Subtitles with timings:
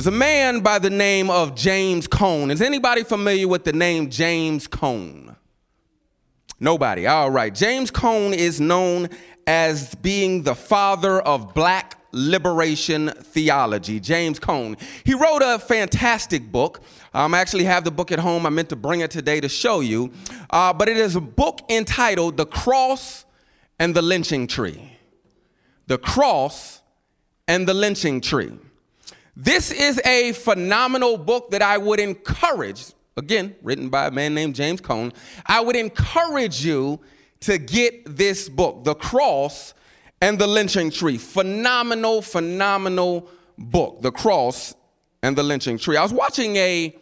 [0.00, 2.50] There's a man by the name of James Cone.
[2.50, 5.36] Is anybody familiar with the name James Cone?
[6.58, 7.06] Nobody.
[7.06, 7.54] All right.
[7.54, 9.10] James Cone is known
[9.46, 14.00] as being the father of black liberation theology.
[14.00, 14.78] James Cone.
[15.04, 16.80] He wrote a fantastic book.
[17.12, 18.46] Um, I actually have the book at home.
[18.46, 20.12] I meant to bring it today to show you.
[20.48, 23.26] Uh, but it is a book entitled The Cross
[23.78, 24.96] and the Lynching Tree.
[25.88, 26.80] The Cross
[27.46, 28.52] and the Lynching Tree.
[29.42, 34.54] This is a phenomenal book that I would encourage again, written by a man named
[34.54, 35.12] James Cone,
[35.46, 37.00] I would encourage you
[37.40, 39.74] to get this book, The Cross
[40.20, 41.18] and the Lynching Tree.
[41.18, 44.74] Phenomenal, phenomenal book, The Cross
[45.22, 45.96] and the Lynching Tree.
[45.96, 46.96] I was watching a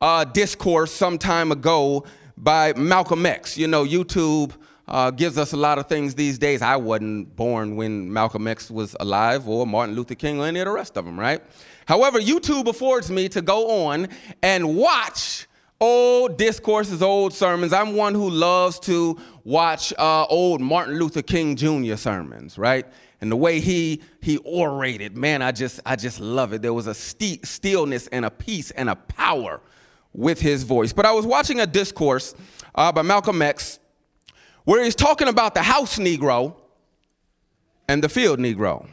[0.00, 2.04] uh, discourse some time ago
[2.36, 3.56] by Malcolm X.
[3.56, 4.52] You know, YouTube
[4.86, 6.62] uh, gives us a lot of things these days.
[6.62, 10.66] I wasn't born when Malcolm X was alive or Martin Luther King or any of
[10.66, 11.42] the rest of them, right?
[11.88, 14.08] However, YouTube affords me to go on
[14.42, 15.46] and watch
[15.80, 17.72] old discourses, old sermons.
[17.72, 21.96] I'm one who loves to watch uh, old Martin Luther King Jr.
[21.96, 22.84] sermons, right?
[23.22, 26.60] And the way he he orated, man, I just I just love it.
[26.60, 29.62] There was a st- stillness and a peace and a power
[30.12, 30.92] with his voice.
[30.92, 32.34] But I was watching a discourse
[32.74, 33.78] uh, by Malcolm X
[34.64, 36.54] where he's talking about the house Negro
[37.88, 38.86] and the field Negro.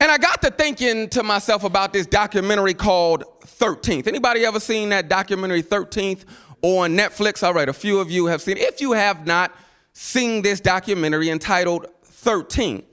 [0.00, 4.06] And I got to thinking to myself about this documentary called 13th.
[4.06, 6.24] Anybody ever seen that documentary 13th
[6.62, 7.42] on Netflix?
[7.42, 8.56] All right, a few of you have seen.
[8.56, 9.54] If you have not
[9.92, 12.84] seen this documentary entitled 13th,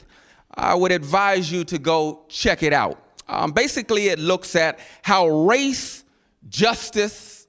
[0.53, 3.01] I would advise you to go check it out.
[3.27, 6.03] Um, basically, it looks at how race,
[6.49, 7.47] justice,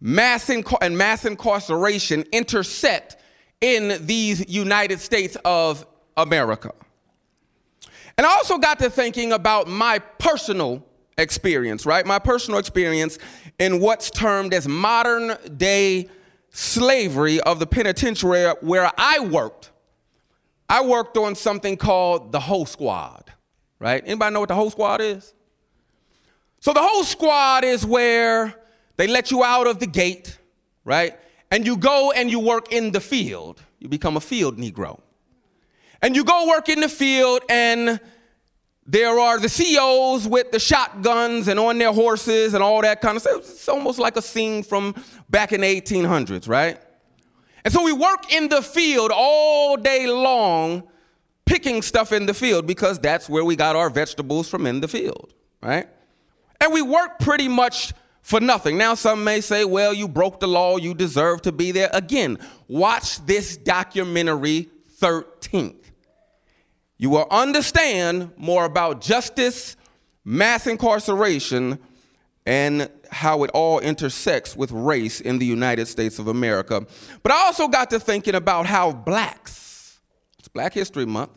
[0.00, 3.16] mass inc- and mass incarceration intersect
[3.60, 5.86] in these United States of
[6.16, 6.72] America.
[8.18, 10.84] And I also got to thinking about my personal
[11.16, 12.04] experience, right?
[12.04, 13.16] My personal experience
[13.60, 16.08] in what's termed as modern day
[16.50, 19.70] slavery of the penitentiary where I worked.
[20.68, 23.32] I worked on something called the whole squad,
[23.78, 24.02] right?
[24.04, 25.32] Anybody know what the whole squad is?
[26.58, 28.54] So the whole squad is where
[28.96, 30.38] they let you out of the gate,
[30.84, 31.16] right?
[31.52, 33.62] And you go and you work in the field.
[33.78, 35.00] You become a field Negro.
[36.02, 38.00] And you go work in the field, and
[38.90, 43.16] there are the CEOs with the shotguns and on their horses and all that kind
[43.16, 43.40] of stuff.
[43.40, 44.94] It's almost like a scene from
[45.28, 46.80] back in the 1800s, right?
[47.64, 50.84] And so we work in the field all day long,
[51.44, 54.88] picking stuff in the field because that's where we got our vegetables from in the
[54.88, 55.86] field, right?
[56.58, 57.92] And we work pretty much
[58.22, 58.78] for nothing.
[58.78, 61.90] Now, some may say, well, you broke the law, you deserve to be there.
[61.92, 62.38] Again,
[62.68, 65.87] watch this documentary 13th
[66.98, 69.76] you will understand more about justice,
[70.24, 71.78] mass incarceration,
[72.44, 76.84] and how it all intersects with race in the United States of America.
[77.22, 80.00] But I also got to thinking about how blacks,
[80.38, 81.30] it's Black History Month,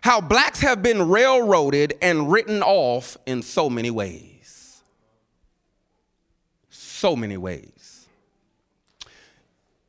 [0.00, 4.82] how blacks have been railroaded and written off in so many ways.
[6.70, 7.77] So many ways.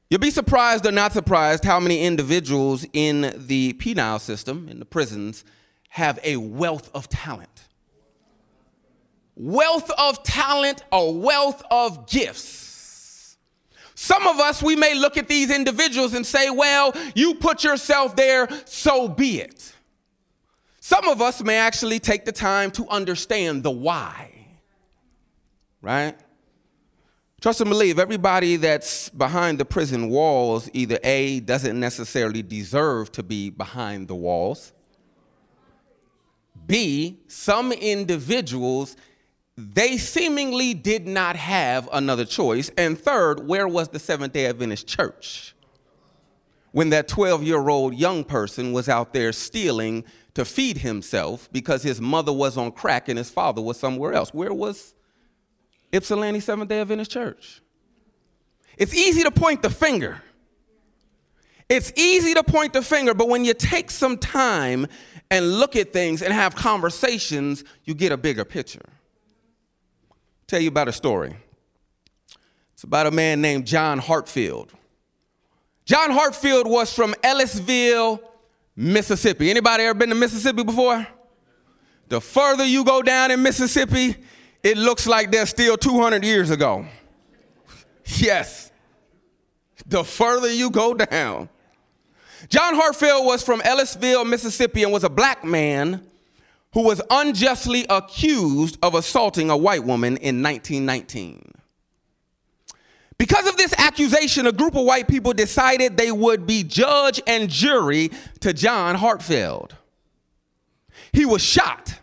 [0.10, 4.86] You'll be surprised or not surprised how many individuals in the penal system, in the
[4.86, 5.44] prisons,
[5.90, 7.68] have a wealth of talent.
[9.36, 13.38] Wealth of talent, a wealth of gifts.
[13.94, 18.16] Some of us, we may look at these individuals and say, well, you put yourself
[18.16, 19.74] there, so be it.
[20.80, 24.32] Some of us may actually take the time to understand the why,
[25.82, 26.18] right?
[27.42, 33.24] Trust and believe everybody that's behind the prison walls either A, doesn't necessarily deserve to
[33.24, 34.74] be behind the walls,
[36.68, 38.98] B, some individuals,
[39.56, 42.70] they seemingly did not have another choice.
[42.78, 45.56] And third, where was the Seventh day Adventist church?
[46.72, 50.04] When that 12 year old young person was out there stealing
[50.34, 54.34] to feed himself because his mother was on crack and his father was somewhere else.
[54.34, 54.94] Where was
[55.92, 57.62] Ypsilanti Seventh day Adventist Church.
[58.78, 60.22] It's easy to point the finger.
[61.68, 64.88] It's easy to point the finger, but when you take some time
[65.30, 68.86] and look at things and have conversations, you get a bigger picture.
[70.10, 71.36] I'll tell you about a story.
[72.74, 74.72] It's about a man named John Hartfield.
[75.86, 78.20] John Hartfield was from Ellisville,
[78.76, 79.50] Mississippi.
[79.50, 81.06] Anybody ever been to Mississippi before?
[82.08, 84.16] The further you go down in Mississippi,
[84.64, 86.86] it looks like they're still 200 years ago.
[88.18, 88.72] Yes.
[89.86, 91.50] The further you go down.
[92.48, 96.06] John Hartfield was from Ellisville, Mississippi, and was a black man
[96.74, 101.54] who was unjustly accused of assaulting a white woman in 1919.
[103.18, 107.50] Because of this accusation, a group of white people decided they would be judge and
[107.50, 109.76] jury to John Hartfield.
[111.12, 111.99] He was shot,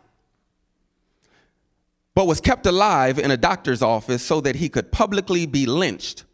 [2.16, 6.24] but was kept alive in a doctor's office so that he could publicly be lynched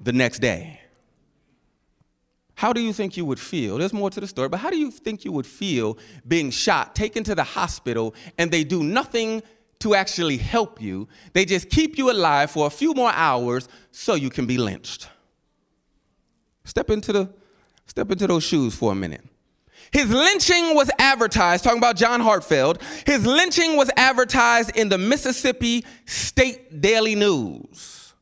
[0.00, 0.80] the next day.
[2.56, 3.78] How do you think you would feel?
[3.78, 6.96] There's more to the story, but how do you think you would feel being shot,
[6.96, 9.44] taken to the hospital, and they do nothing
[9.78, 11.06] to actually help you?
[11.32, 15.08] They just keep you alive for a few more hours so you can be lynched.
[16.64, 17.32] Step into the
[17.86, 19.24] step into those shoes for a minute.
[19.94, 22.82] His lynching was advertised, talking about John Hartfield.
[23.06, 28.12] His lynching was advertised in the Mississippi State Daily News.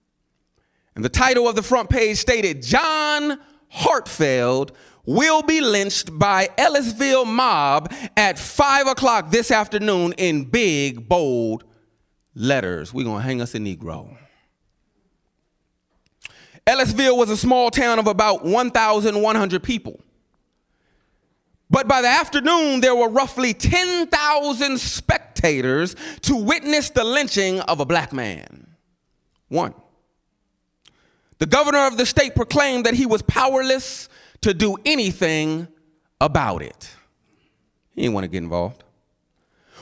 [0.94, 3.40] And the title of the front page stated John
[3.70, 4.72] Hartfield
[5.06, 11.64] will be lynched by Ellisville mob at five o'clock this afternoon in big, bold
[12.34, 12.92] letters.
[12.92, 14.14] We're going to hang us a Negro.
[16.66, 20.01] Ellisville was a small town of about 1,100 people.
[21.72, 27.86] But by the afternoon, there were roughly 10,000 spectators to witness the lynching of a
[27.86, 28.76] black man.
[29.48, 29.72] One.
[31.38, 34.10] The governor of the state proclaimed that he was powerless
[34.42, 35.66] to do anything
[36.20, 36.90] about it.
[37.94, 38.84] He didn't want to get involved.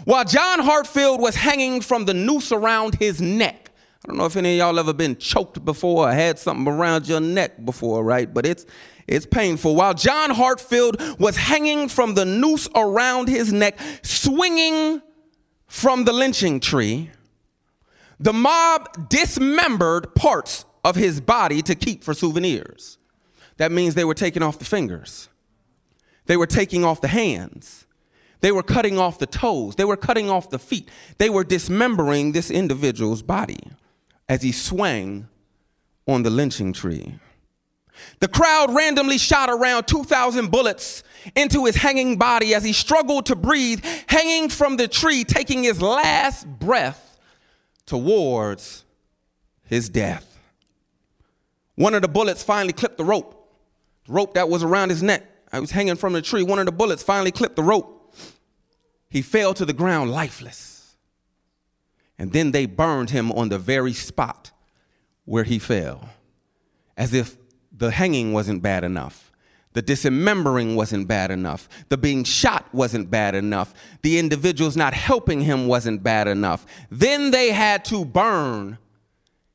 [0.04, 3.69] While John Hartfield was hanging from the noose around his neck,
[4.04, 7.06] I don't know if any of y'all ever been choked before or had something around
[7.06, 8.32] your neck before, right?
[8.32, 8.64] But it's
[9.06, 9.74] it's painful.
[9.76, 15.02] While John Hartfield was hanging from the noose around his neck, swinging
[15.66, 17.10] from the lynching tree,
[18.18, 22.98] the mob dismembered parts of his body to keep for souvenirs.
[23.58, 25.28] That means they were taking off the fingers,
[26.24, 27.84] they were taking off the hands,
[28.40, 30.88] they were cutting off the toes, they were cutting off the feet,
[31.18, 33.60] they were dismembering this individual's body
[34.30, 35.28] as he swung
[36.06, 37.18] on the lynching tree.
[38.20, 41.02] The crowd randomly shot around 2,000 bullets
[41.34, 45.82] into his hanging body as he struggled to breathe, hanging from the tree, taking his
[45.82, 47.18] last breath
[47.86, 48.84] towards
[49.64, 50.38] his death.
[51.74, 53.52] One of the bullets finally clipped the rope,
[54.06, 55.24] the rope that was around his neck.
[55.52, 56.44] I was hanging from the tree.
[56.44, 58.14] One of the bullets finally clipped the rope.
[59.08, 60.69] He fell to the ground lifeless.
[62.20, 64.50] And then they burned him on the very spot
[65.24, 66.10] where he fell,
[66.94, 67.38] as if
[67.72, 69.32] the hanging wasn't bad enough.
[69.72, 71.66] The dismembering wasn't bad enough.
[71.88, 73.72] The being shot wasn't bad enough.
[74.02, 76.66] The individuals not helping him wasn't bad enough.
[76.90, 78.76] Then they had to burn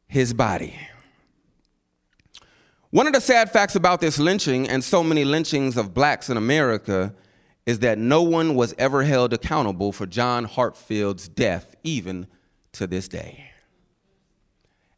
[0.07, 0.75] his body.
[2.89, 6.37] One of the sad facts about this lynching and so many lynchings of blacks in
[6.37, 7.13] America
[7.67, 12.25] is that no one was ever held accountable for John Hartfield's death, even
[12.75, 13.51] to this day.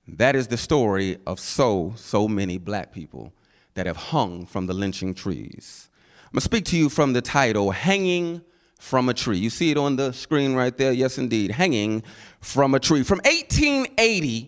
[0.07, 3.33] That is the story of so, so many black people
[3.73, 5.89] that have hung from the lynching trees.
[6.25, 8.41] I'm gonna speak to you from the title, Hanging
[8.79, 9.37] from a Tree.
[9.37, 10.91] You see it on the screen right there?
[10.91, 11.51] Yes, indeed.
[11.51, 12.03] Hanging
[12.39, 13.03] from a Tree.
[13.03, 14.41] From 1880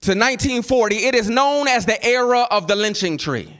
[0.00, 3.58] to 1940, it is known as the era of the lynching tree.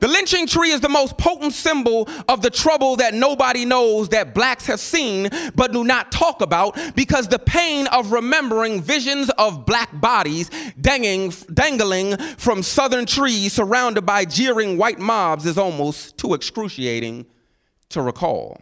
[0.00, 4.34] The lynching tree is the most potent symbol of the trouble that nobody knows that
[4.34, 9.66] blacks have seen but do not talk about because the pain of remembering visions of
[9.66, 16.34] black bodies dangling, dangling from southern trees surrounded by jeering white mobs is almost too
[16.34, 17.26] excruciating
[17.90, 18.60] to recall.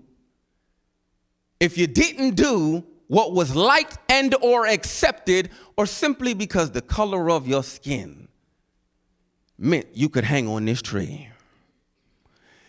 [1.60, 7.30] If you didn't do what was liked and or accepted or simply because the color
[7.30, 8.28] of your skin
[9.58, 11.28] meant you could hang on this tree.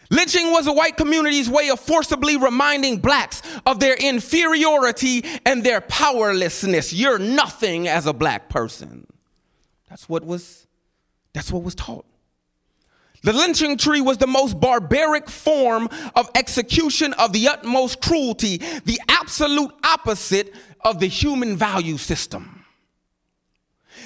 [0.10, 5.82] Lynching was a white community's way of forcibly reminding blacks of their inferiority and their
[5.82, 6.94] powerlessness.
[6.94, 9.06] You're nothing as a black person.
[9.89, 10.65] That's what was
[11.34, 12.06] that's what was taught.
[13.24, 19.00] The lynching tree was the most barbaric form of execution of the utmost cruelty, the
[19.09, 22.65] absolute opposite of the human value system.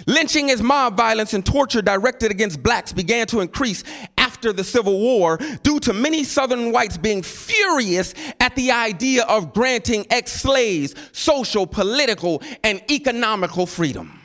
[0.08, 3.84] Lynching as mob violence and torture directed against blacks began to increase
[4.18, 9.54] after the Civil War due to many Southern whites being furious at the idea of
[9.54, 14.20] granting ex slaves social, political, and economical freedom.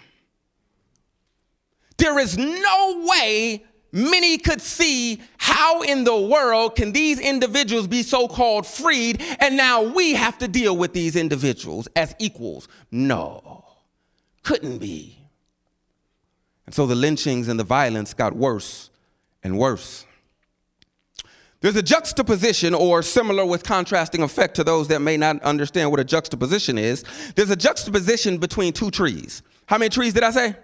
[1.99, 3.64] There is no way
[3.97, 9.57] many could see how in the world can these individuals be so called freed and
[9.57, 12.69] now we have to deal with these individuals as equals.
[12.91, 13.65] No,
[14.43, 15.19] couldn't be.
[16.67, 18.91] And so the lynchings and the violence got worse
[19.43, 20.05] and worse.
[21.61, 25.99] There's a juxtaposition, or similar with contrasting effect to those that may not understand what
[25.99, 27.03] a juxtaposition is.
[27.35, 29.43] There's a juxtaposition between two trees.
[29.65, 30.57] How many trees did I say?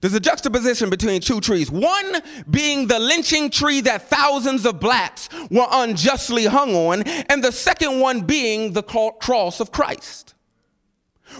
[0.00, 1.70] There's a juxtaposition between two trees.
[1.70, 7.52] One being the lynching tree that thousands of blacks were unjustly hung on, and the
[7.52, 10.34] second one being the cross of Christ,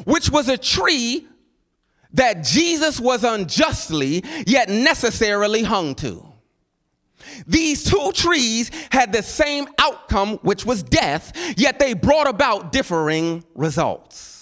[0.04, 1.26] which was a tree
[2.12, 6.26] that Jesus was unjustly yet necessarily hung to.
[7.46, 13.44] These two trees had the same outcome, which was death, yet they brought about differing
[13.54, 14.39] results.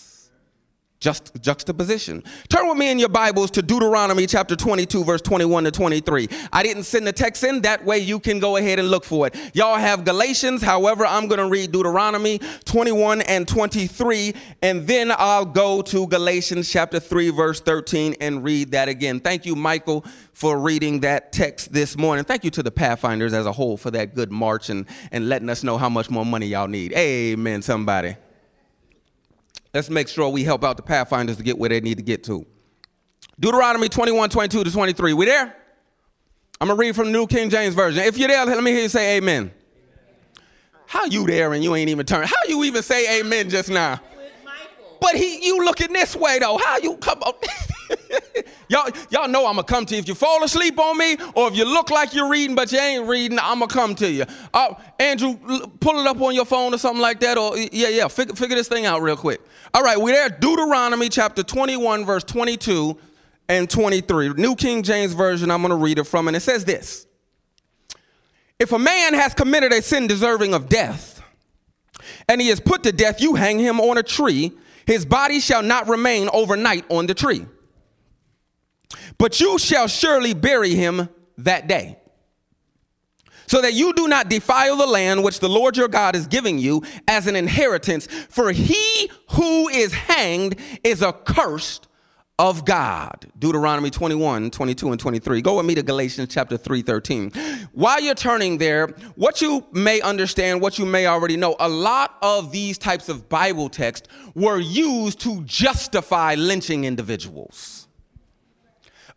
[1.00, 2.25] Just juxtaposition.
[2.49, 6.28] Turn with me in your Bibles to Deuteronomy chapter 22, verse 21 to 23.
[6.52, 9.28] I didn't send the text in, that way you can go ahead and look for
[9.28, 9.37] it.
[9.55, 15.45] Y'all have Galatians, however, I'm going to read Deuteronomy 21 and 23, and then I'll
[15.45, 19.21] go to Galatians chapter 3, verse 13, and read that again.
[19.21, 22.25] Thank you, Michael, for reading that text this morning.
[22.25, 25.49] Thank you to the Pathfinders as a whole for that good march and, and letting
[25.49, 26.93] us know how much more money y'all need.
[26.95, 28.17] Amen, somebody.
[29.75, 32.25] Let's make sure we help out the Pathfinders to get where they need to get
[32.25, 32.47] to.
[33.39, 35.13] Deuteronomy 21, 22 to 23.
[35.13, 35.55] We there?
[36.61, 38.03] I'm going to read from the New King James Version.
[38.03, 39.43] If you're there, let me hear you say amen.
[39.43, 39.53] amen.
[40.87, 42.27] How you there and you ain't even turned?
[42.27, 44.01] How you even say amen just now?
[45.01, 46.59] But he, you looking this way though.
[46.59, 47.35] How you come on?
[48.69, 50.01] y'all, y'all know I'm gonna come to you.
[50.01, 52.79] If you fall asleep on me, or if you look like you're reading but you
[52.79, 54.25] ain't reading, I'm gonna come to you.
[54.53, 55.37] Uh, Andrew,
[55.81, 57.39] pull it up on your phone or something like that.
[57.39, 59.41] Or yeah, yeah, figure, figure this thing out real quick.
[59.75, 60.29] All right, we're there.
[60.29, 62.99] Deuteronomy chapter 21, verse 22
[63.49, 64.31] and 23.
[64.35, 65.51] New King James Version.
[65.51, 67.07] I'm gonna read it from, and it says this:
[68.59, 71.23] If a man has committed a sin deserving of death,
[72.29, 74.53] and he is put to death, you hang him on a tree
[74.89, 77.45] his body shall not remain overnight on the tree.
[79.19, 81.09] But you shall surely bury him
[81.39, 81.99] that day.
[83.47, 86.59] So that you do not defile the land which the Lord your God is giving
[86.59, 88.07] you as an inheritance.
[88.29, 91.89] For he who is hanged is accursed
[92.39, 93.27] of God.
[93.39, 95.43] Deuteronomy 21, 22, and 23.
[95.43, 97.33] Go with me to Galatians chapter 3, 13.
[97.73, 102.17] While you're turning there, what you may understand, what you may already know, a lot
[102.23, 107.88] of these types of Bible texts were used to justify lynching individuals.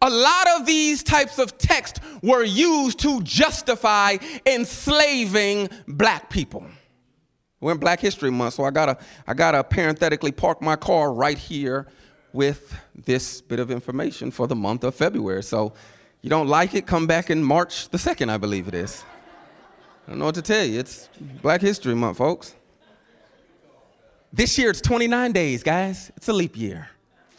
[0.04, 6.66] A lot of these types of texts were used to justify enslaving black people.
[7.60, 11.38] We're in Black History Month, so I gotta, I gotta parenthetically park my car right
[11.38, 11.88] here
[12.34, 15.44] with this bit of information for the month of February.
[15.44, 15.74] So
[16.22, 19.04] you don't like it, come back in March the 2nd, I believe it is.
[20.08, 20.80] I don't know what to tell you.
[20.80, 21.10] It's
[21.44, 22.56] Black History Month, folks.
[24.34, 26.12] This year it's 29 days, guys.
[26.18, 26.90] It's a leap year.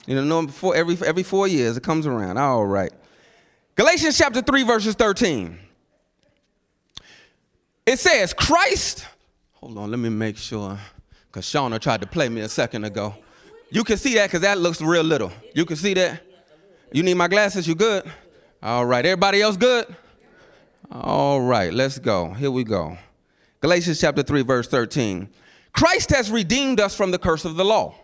[0.06, 2.38] You know, before every every four years it comes around.
[2.38, 2.92] All right.
[3.74, 5.58] Galatians chapter 3, verses 13.
[7.86, 9.06] It says, Christ,
[9.54, 10.78] hold on, let me make sure,
[11.26, 13.14] because Shauna tried to play me a second ago.
[13.70, 15.32] You can see that because that looks real little.
[15.54, 16.22] You can see that?
[16.92, 17.66] You need my glasses?
[17.66, 18.04] You good?
[18.62, 19.04] All right.
[19.04, 19.86] Everybody else good?
[20.90, 21.72] All right.
[21.72, 22.34] Let's go.
[22.34, 22.98] Here we go.
[23.62, 25.28] Galatians chapter 3, verse 13.
[25.72, 27.94] Christ has redeemed us from the curse of the law,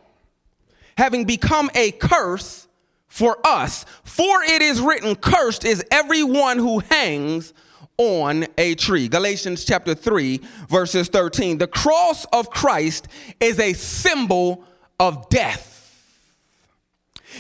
[0.99, 2.67] having become a curse
[3.07, 3.87] for us.
[4.02, 7.55] For it is written, Cursed is everyone who hangs
[7.97, 9.09] on a tree.
[9.09, 11.59] Galatians chapter 3, verses 13.
[11.59, 13.07] The cross of Christ
[13.38, 14.64] is a symbol
[14.99, 15.76] of death.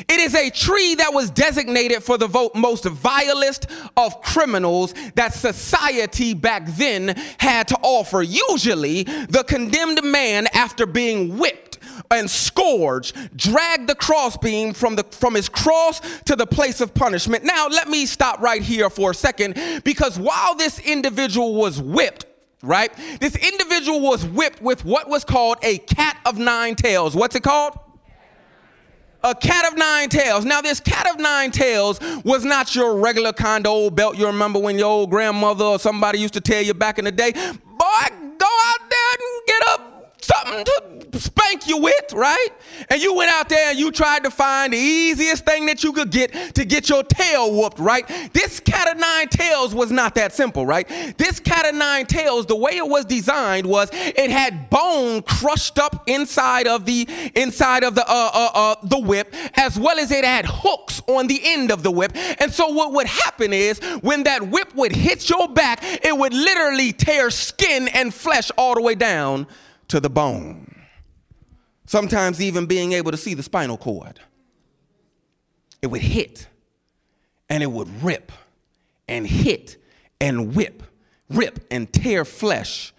[0.08, 6.34] It is a tree that was designated for the most vilest of criminals that society
[6.34, 8.22] back then had to offer.
[8.22, 11.67] Usually, the condemned man, after being whipped
[12.10, 17.44] and scourged, dragged the crossbeam from, the, from his cross to the place of punishment.
[17.44, 22.26] Now, let me stop right here for a second because while this individual was whipped,
[22.62, 27.14] right, this individual was whipped with what was called a cat of nine tails.
[27.14, 27.78] What's it called?
[29.24, 30.44] a cat of nine tails.
[30.44, 34.26] Now, this cat of nine tails was not your regular kind of old belt you
[34.26, 37.32] remember when your old grandmother or somebody used to tell you back in the day.
[37.32, 38.06] Boy,
[38.38, 39.97] go out there and get a
[40.28, 40.64] something
[41.10, 42.48] to spank you with, right?
[42.90, 45.92] And you went out there and you tried to find the easiest thing that you
[45.92, 48.06] could get to get your tail whooped, right?
[48.32, 50.86] This cat of nine tails was not that simple, right?
[51.16, 55.78] This cat of nine tails, the way it was designed was it had bone crushed
[55.78, 60.10] up inside of the inside of the uh, uh, uh, the whip, as well as
[60.10, 62.12] it had hooks on the end of the whip.
[62.40, 66.34] And so what would happen is when that whip would hit your back, it would
[66.34, 69.46] literally tear skin and flesh all the way down
[69.88, 70.74] to the bone.
[71.86, 74.20] Sometimes even being able to see the spinal cord.
[75.80, 76.46] It would hit
[77.48, 78.30] and it would rip
[79.08, 79.76] and hit
[80.20, 80.82] and whip,
[81.30, 82.92] rip and tear flesh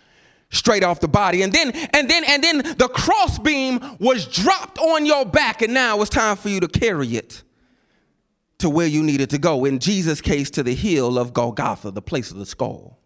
[0.51, 1.41] straight off the body.
[1.41, 6.01] And then, and then, and then the crossbeam was dropped on your back, and now
[6.01, 7.43] it's time for you to carry it
[8.60, 9.65] to where you needed to go.
[9.65, 12.99] In Jesus' case, to the hill of Golgotha, the place of the skull.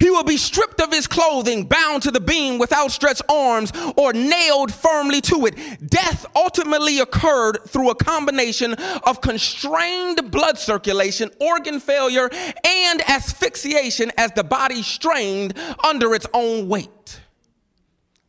[0.00, 4.12] He will be stripped of his clothing, bound to the beam with outstretched arms, or
[4.12, 5.54] nailed firmly to it.
[5.88, 12.28] Death ultimately occurred through a combination of constrained blood circulation, organ failure,
[12.64, 17.20] and asphyxiation as the body strained under its own weight.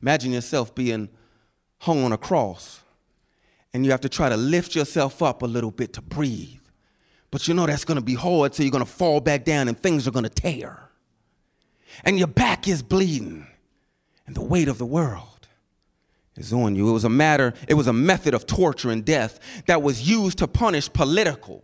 [0.02, 1.10] Imagine yourself being
[1.80, 2.82] hung on a cross,
[3.74, 6.60] and you have to try to lift yourself up a little bit to breathe.
[7.30, 9.68] But you know that's going to be hard, so you're going to fall back down
[9.68, 10.87] and things are going to tear
[12.04, 13.48] and your back is bleeding,
[14.26, 15.48] and the weight of the world
[16.36, 16.90] is on you.
[16.90, 20.38] It was a matter, it was a method of torture and death that was used
[20.40, 21.64] to punish political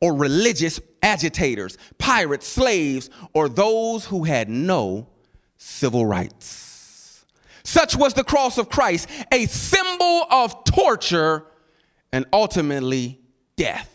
[0.00, 5.08] or religious agitators, pirates, slaves, or those who had no
[5.56, 7.24] civil rights.
[7.62, 11.46] Such was the cross of Christ, a symbol of torture
[12.12, 13.20] and ultimately
[13.56, 13.91] death.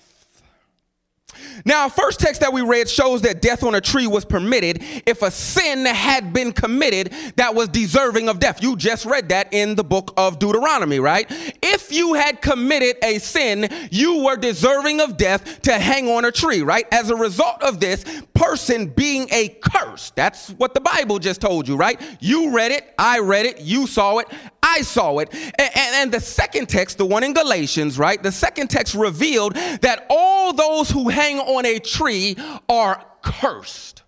[1.65, 4.83] Now, our first text that we read shows that death on a tree was permitted
[5.05, 8.61] if a sin had been committed that was deserving of death.
[8.61, 11.25] You just read that in the book of Deuteronomy, right?
[11.61, 16.31] If you had committed a sin, you were deserving of death to hang on a
[16.31, 16.85] tree, right?
[16.91, 21.67] As a result of this person being a curse, that's what the Bible just told
[21.67, 22.01] you, right?
[22.19, 24.27] You read it, I read it, you saw it,
[24.61, 25.29] I saw it.
[25.33, 28.21] And, and, and, the second text, the one in Galatians, right?
[28.21, 32.35] The second text revealed that all those who hang on a tree
[32.69, 34.03] are cursed.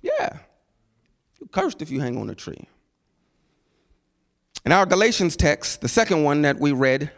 [0.00, 0.38] Yeah.
[1.40, 2.66] You're cursed if you hang on a tree.
[4.64, 7.10] In our Galatians text, the second one that we read,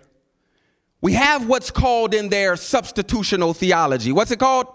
[1.01, 4.13] we have what's called in there substitutional theology.
[4.13, 4.67] What's it called?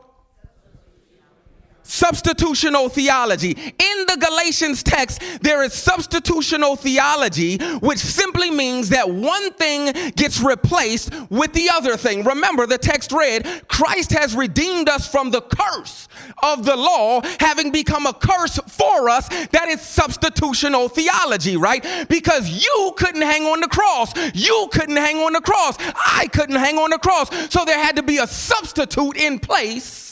[1.89, 3.51] Substitutional theology.
[3.51, 10.39] In the Galatians text, there is substitutional theology, which simply means that one thing gets
[10.39, 12.23] replaced with the other thing.
[12.23, 16.07] Remember, the text read, Christ has redeemed us from the curse
[16.43, 19.27] of the law, having become a curse for us.
[19.47, 21.83] That is substitutional theology, right?
[22.07, 24.13] Because you couldn't hang on the cross.
[24.35, 25.75] You couldn't hang on the cross.
[25.79, 27.29] I couldn't hang on the cross.
[27.51, 30.08] So there had to be a substitute in place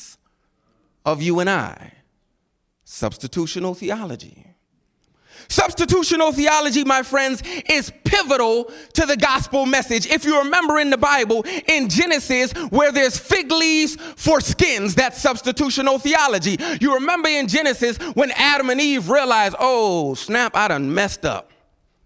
[1.07, 1.93] of you and I.
[2.85, 4.43] Substitutional theology.
[5.47, 10.05] Substitutional theology, my friends, is pivotal to the gospel message.
[10.07, 15.23] If you remember in the Bible, in Genesis, where there's fig leaves for skins, that's
[15.23, 16.57] substitutional theology.
[16.81, 21.51] You remember in Genesis when Adam and Eve realized, oh, snap, I done messed up.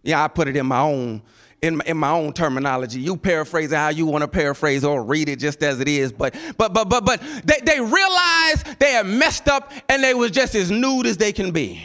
[0.03, 1.23] Yeah, I put it in my own
[1.61, 2.99] in, in my own terminology.
[2.99, 6.11] You paraphrase how you want to paraphrase or read it just as it is.
[6.11, 10.31] But but but but but they, they realized they had messed up and they was
[10.31, 11.81] just as nude as they can be.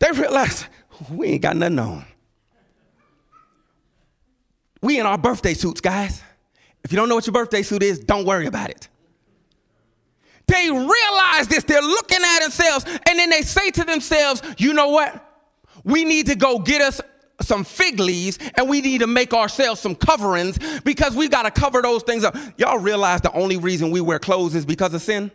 [0.00, 0.66] They realized
[1.10, 2.04] we ain't got nothing on.
[4.82, 6.22] We in our birthday suits, guys.
[6.84, 8.88] If you don't know what your birthday suit is, don't worry about it.
[10.48, 11.62] They realize this.
[11.62, 15.24] They're looking at themselves, and then they say to themselves, you know what?
[15.84, 17.00] We need to go get us
[17.42, 21.50] some fig leaves and we need to make ourselves some coverings because we got to
[21.50, 22.36] cover those things up.
[22.56, 25.30] Y'all realize the only reason we wear clothes is because of sin?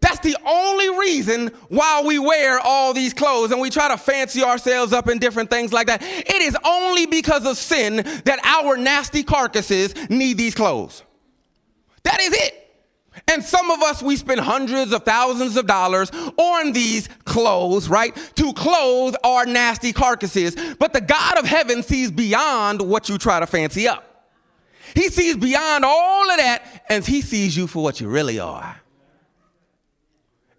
[0.00, 4.42] That's the only reason why we wear all these clothes and we try to fancy
[4.42, 6.02] ourselves up in different things like that.
[6.02, 11.02] It is only because of sin that our nasty carcasses need these clothes.
[12.02, 12.63] That is it.
[13.26, 18.14] And some of us, we spend hundreds of thousands of dollars on these clothes, right?
[18.36, 20.54] To clothe our nasty carcasses.
[20.78, 24.28] But the God of heaven sees beyond what you try to fancy up.
[24.94, 28.76] He sees beyond all of that and he sees you for what you really are.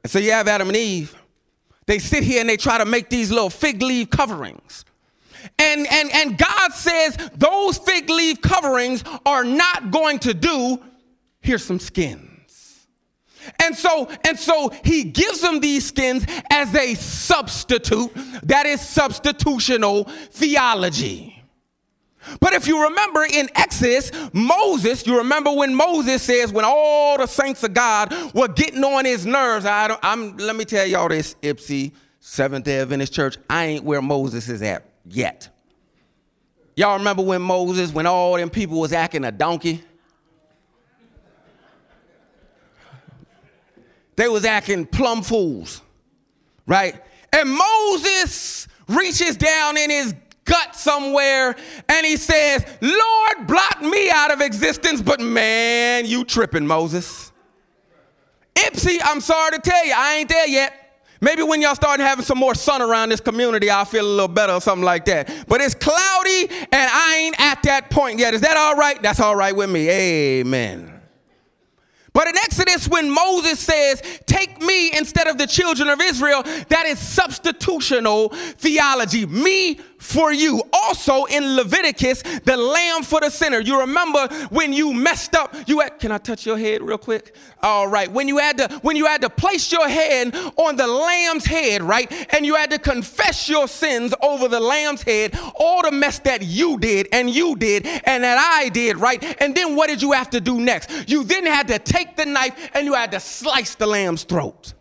[0.04, 1.16] And so you have Adam and Eve.
[1.86, 4.86] They sit here and they try to make these little fig leaf coverings.
[5.60, 10.84] And, and, and God says those fig leaf coverings are not going to do.
[11.42, 12.35] Here's some skins.
[13.62, 18.12] And so, and so he gives them these skins as a substitute.
[18.44, 21.32] That is substitutional theology.
[22.40, 27.28] But if you remember in Exodus, Moses, you remember when Moses says, when all the
[27.28, 31.10] saints of God were getting on his nerves, I don't, I'm, let me tell y'all
[31.10, 35.50] this, Ypsi, Seventh day Adventist Church, I ain't where Moses is at yet.
[36.76, 39.84] Y'all remember when Moses, when all them people was acting a donkey?
[44.16, 45.82] They was acting plumb fools,
[46.68, 47.02] right?
[47.34, 50.14] And Moses reaches down in his
[50.46, 51.56] gut somewhere
[51.90, 57.32] and he says, Lord, blot me out of existence, but man, you tripping, Moses.
[58.56, 60.82] Ypsi, I'm sorry to tell you, I ain't there yet.
[61.20, 64.28] Maybe when y'all start having some more sun around this community, I'll feel a little
[64.28, 65.46] better or something like that.
[65.48, 68.34] But it's cloudy and I ain't at that point yet.
[68.34, 69.02] Is that all right?
[69.02, 69.90] That's all right with me.
[69.90, 70.95] Amen.
[72.16, 76.86] But in Exodus, when Moses says, Take me instead of the children of Israel, that
[76.86, 79.26] is substitutional theology.
[79.26, 80.62] Me for you.
[80.74, 83.60] Also in Leviticus, the lamb for the sinner.
[83.60, 87.36] You remember when you messed up, you had, can I touch your head real quick?
[87.62, 88.12] All right.
[88.12, 91.82] When you had to, when you had to place your hand on the lamb's head,
[91.82, 92.12] right?
[92.34, 96.44] And you had to confess your sins over the lamb's head, all the mess that
[96.44, 99.24] you did and you did and that I did, right?
[99.42, 101.10] And then what did you have to do next?
[101.10, 104.74] You then had to take the knife and you had to slice the lamb's throat.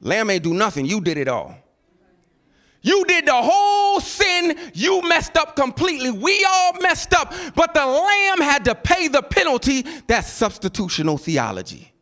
[0.00, 0.86] Lamb ain't do nothing.
[0.86, 1.57] You did it all.
[2.80, 4.58] You did the whole sin.
[4.72, 6.10] You messed up completely.
[6.10, 7.34] We all messed up.
[7.54, 9.84] But the lamb had to pay the penalty.
[10.06, 11.92] That's substitutional theology.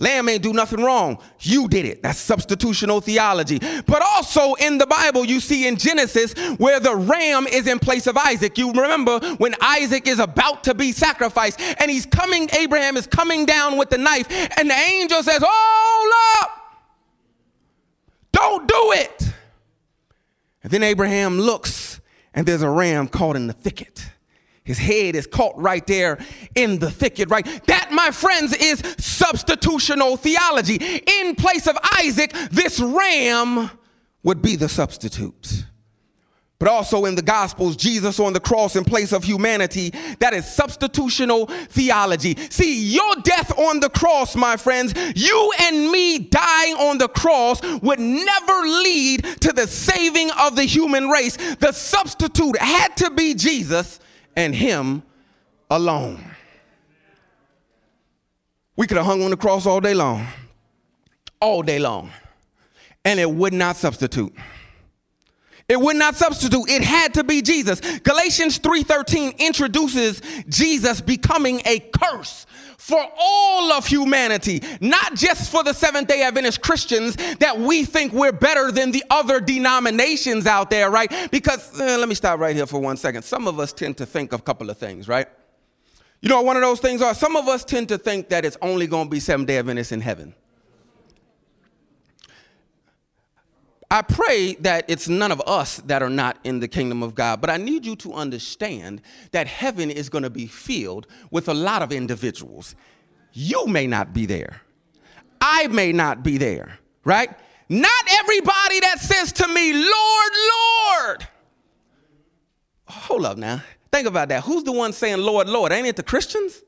[0.00, 1.18] Lamb ain't do nothing wrong.
[1.40, 2.02] You did it.
[2.02, 3.58] That's substitutional theology.
[3.86, 8.06] But also in the Bible, you see in Genesis where the ram is in place
[8.06, 8.56] of Isaac.
[8.56, 13.44] You remember when Isaac is about to be sacrificed and he's coming, Abraham is coming
[13.44, 14.26] down with the knife,
[14.58, 16.50] and the angel says, Hold up!
[18.32, 19.29] Don't do it.
[20.62, 22.00] And then Abraham looks,
[22.34, 24.04] and there's a ram caught in the thicket.
[24.62, 26.18] His head is caught right there
[26.54, 27.44] in the thicket, right?
[27.66, 30.76] That, my friends, is substitutional theology.
[31.20, 33.70] In place of Isaac, this ram
[34.22, 35.64] would be the substitute
[36.60, 39.90] but also in the Gospels, Jesus on the cross in place of humanity.
[40.20, 42.36] That is substitutional theology.
[42.50, 47.62] See, your death on the cross, my friends, you and me dying on the cross
[47.80, 51.38] would never lead to the saving of the human race.
[51.56, 53.98] The substitute had to be Jesus
[54.36, 55.02] and Him
[55.70, 56.22] alone.
[58.76, 60.26] We could have hung on the cross all day long,
[61.40, 62.10] all day long,
[63.02, 64.34] and it would not substitute.
[65.70, 66.68] It would not substitute.
[66.68, 67.80] It had to be Jesus.
[68.00, 72.44] Galatians 3:13 introduces Jesus becoming a curse
[72.76, 78.32] for all of humanity, not just for the Seventh-day Adventist Christians that we think we're
[78.32, 81.30] better than the other denominations out there, right?
[81.30, 83.22] Because eh, let me stop right here for one second.
[83.22, 85.28] Some of us tend to think of a couple of things, right?
[86.20, 88.56] You know, one of those things are some of us tend to think that it's
[88.60, 90.34] only going to be Seventh-day Adventists in heaven.
[93.92, 97.40] I pray that it's none of us that are not in the kingdom of God,
[97.40, 101.54] but I need you to understand that heaven is going to be filled with a
[101.54, 102.76] lot of individuals.
[103.32, 104.60] You may not be there.
[105.40, 107.30] I may not be there, right?
[107.68, 111.28] Not everybody that says to me, Lord, Lord.
[112.86, 113.62] Hold up now.
[113.92, 114.44] Think about that.
[114.44, 115.72] Who's the one saying, Lord, Lord?
[115.72, 116.62] Ain't it the Christians?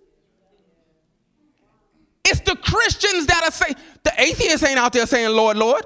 [2.25, 5.85] It's the Christians that are saying, the atheists ain't out there saying, Lord, Lord.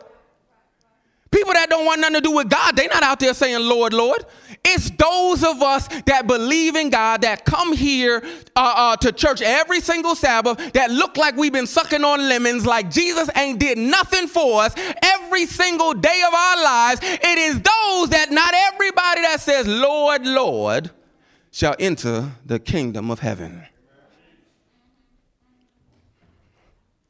[1.37, 3.93] People that don't want nothing to do with God, they not out there saying, Lord,
[3.93, 4.25] Lord.
[4.65, 8.25] It's those of us that believe in God, that come here
[8.57, 12.65] uh, uh, to church every single Sabbath, that look like we've been sucking on lemons,
[12.65, 17.01] like Jesus ain't did nothing for us every single day of our lives.
[17.03, 20.91] It is those that not everybody that says, Lord, Lord,
[21.51, 23.67] shall enter the kingdom of heaven.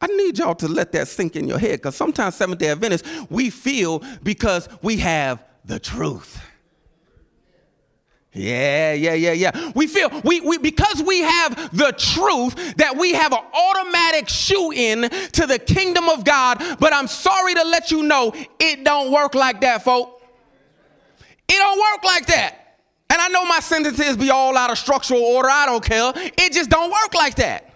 [0.01, 3.09] I need y'all to let that sink in your head because sometimes Seventh day Adventists,
[3.31, 6.41] we feel because we have the truth.
[8.33, 9.73] Yeah, yeah, yeah, yeah.
[9.75, 14.73] We feel we, we because we have the truth that we have an automatic shoe
[14.73, 16.63] in to the kingdom of God.
[16.79, 20.23] But I'm sorry to let you know it don't work like that, folk.
[21.49, 22.79] It don't work like that.
[23.09, 25.49] And I know my sentences be all out of structural order.
[25.49, 26.13] I don't care.
[26.15, 27.76] It just don't work like that.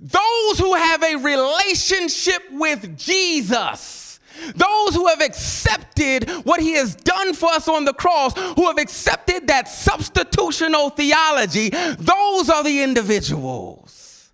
[0.00, 4.18] Those who have a relationship with Jesus,
[4.54, 8.78] those who have accepted what he has done for us on the cross, who have
[8.78, 14.30] accepted that substitutional theology, those are the individuals.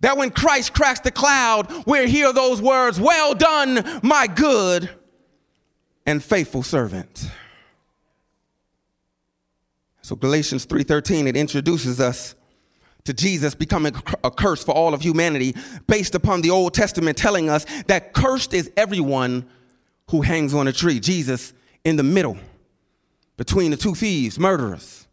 [0.00, 4.88] That when Christ cracks the cloud, we hear those words, Well done, my good
[6.06, 7.30] and faithful servant.
[10.00, 12.34] So Galatians 3:13 it introduces us
[13.04, 15.54] to Jesus becoming a curse for all of humanity
[15.86, 19.48] based upon the Old Testament telling us that cursed is everyone
[20.10, 21.00] who hangs on a tree.
[21.00, 21.52] Jesus
[21.84, 22.38] in the middle
[23.36, 25.06] between the two thieves, murderers.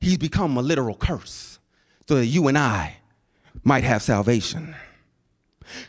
[0.00, 1.58] He's become a literal curse
[2.06, 2.98] so that you and I
[3.64, 4.74] might have salvation.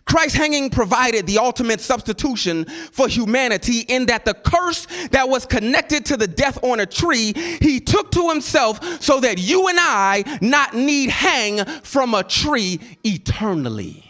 [0.05, 6.05] Christ hanging provided the ultimate substitution for humanity in that the curse that was connected
[6.07, 10.39] to the death on a tree, he took to himself so that you and I
[10.41, 14.05] not need hang from a tree eternally.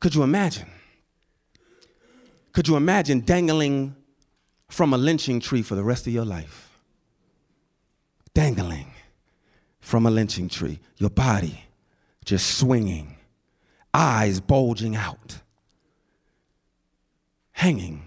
[0.00, 0.68] Could you imagine?
[2.52, 3.94] Could you imagine dangling
[4.68, 6.78] from a lynching tree for the rest of your life?
[8.34, 8.92] Dangling
[9.80, 11.62] from a lynching tree, your body
[12.24, 13.15] just swinging
[13.96, 15.40] eyes bulging out,
[17.52, 18.02] hanging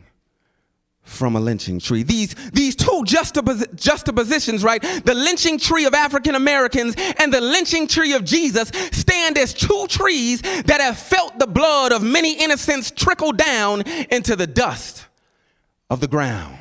[1.01, 2.03] from a lynching tree.
[2.03, 4.81] These, these two juxtapos- juxtapositions, right?
[4.81, 9.87] The lynching tree of African Americans and the lynching tree of Jesus stand as two
[9.89, 15.07] trees that have felt the blood of many innocents trickle down into the dust
[15.89, 16.57] of the ground.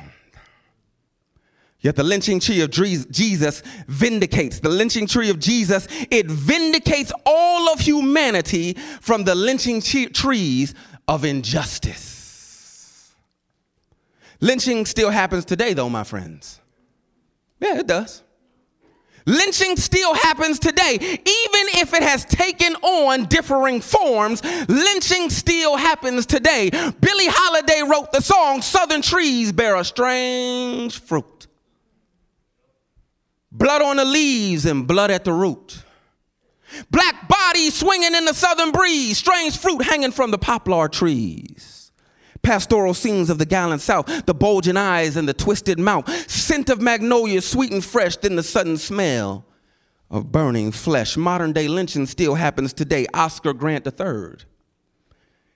[1.81, 7.69] Yet the lynching tree of Jesus vindicates, the lynching tree of Jesus, it vindicates all
[7.69, 10.75] of humanity from the lynching trees
[11.07, 13.13] of injustice.
[14.41, 16.59] Lynching still happens today, though, my friends.
[17.61, 18.23] Yeah, it does.
[19.25, 20.95] Lynching still happens today.
[20.95, 26.69] Even if it has taken on differing forms, lynching still happens today.
[26.71, 31.47] Billie Holiday wrote the song, Southern Trees Bear a Strange Fruit.
[33.59, 35.83] Blood on the leaves and blood at the root.
[36.89, 41.91] Black bodies swinging in the southern breeze, strange fruit hanging from the poplar trees.
[42.41, 46.81] Pastoral scenes of the gallant south, the bulging eyes and the twisted mouth, scent of
[46.81, 49.45] magnolia sweet and fresh, then the sudden smell
[50.09, 51.17] of burning flesh.
[51.17, 53.07] Modern day lynching still happens today.
[53.13, 54.45] Oscar Grant III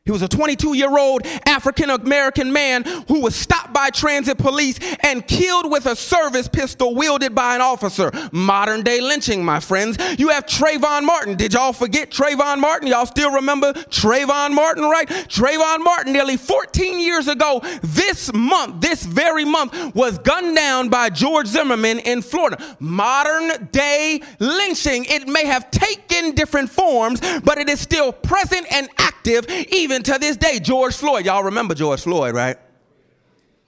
[0.06, 4.78] he was a 22 year old African American man who was stopped by transit police
[5.00, 8.12] and killed with a service pistol wielded by an officer.
[8.34, 9.98] Modern day lynching, my friends.
[10.20, 11.38] You have Trayvon Martin.
[11.38, 12.90] Did y'all forget Trayvon Martin?
[12.90, 15.08] Y'all still remember Trayvon Martin, right?
[15.08, 21.10] Trayvon Martin, nearly 14 years ago, this month, this very month, was gunned down by
[21.10, 22.76] George Zimmerman in Florida.
[22.82, 25.06] Modern day lynching.
[25.06, 30.04] It may have taken different forms, but it is still present and active even even
[30.04, 32.58] to this day, George Floyd, y'all remember George Floyd, right?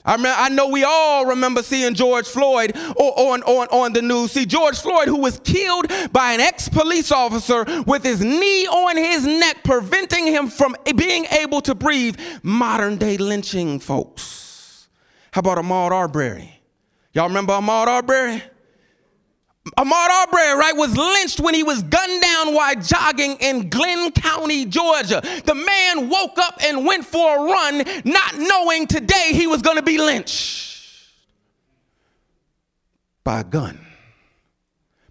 [0.04, 4.32] I, remember, I know we all remember seeing George Floyd on, on, on the news.
[4.32, 8.98] See, George Floyd, who was killed by an ex police officer with his knee on
[8.98, 12.20] his neck, preventing him from being able to breathe.
[12.44, 14.88] Modern day lynching, folks.
[15.32, 16.62] How about Ahmaud Arbery?
[17.14, 18.44] Y'all remember Ahmaud Arbery?
[19.78, 24.66] Ahmaud Arbery, right, was lynched when he was gunned down while jogging in Glynn County,
[24.66, 25.22] Georgia.
[25.44, 29.78] The man woke up and went for a run, not knowing today he was going
[29.78, 31.12] to be lynched
[33.24, 33.85] by a gun.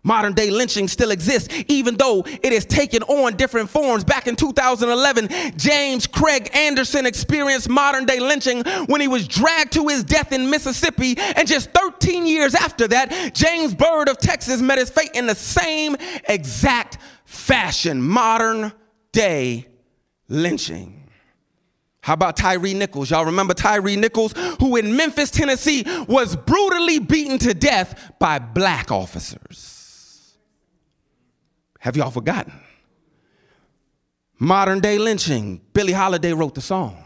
[0.07, 4.05] Modern day lynching still exists, even though it has taken on different forms.
[4.05, 9.89] Back in 2011, James Craig Anderson experienced modern day lynching when he was dragged to
[9.89, 11.17] his death in Mississippi.
[11.19, 15.35] And just 13 years after that, James Byrd of Texas met his fate in the
[15.35, 15.97] same
[16.29, 18.03] exact fashion.
[18.03, 18.73] Modern
[19.13, 19.67] day
[20.29, 21.09] lynching.
[22.03, 23.11] How about Tyre Nichols?
[23.11, 28.93] Y'all remember Tyre Nichols, who in Memphis, Tennessee was brutally beaten to death by black
[28.93, 29.74] officers.
[31.85, 32.55] Have y'all forgotten?
[34.39, 35.61] Modern day lynching.
[35.75, 37.05] Billie Holiday wrote the song.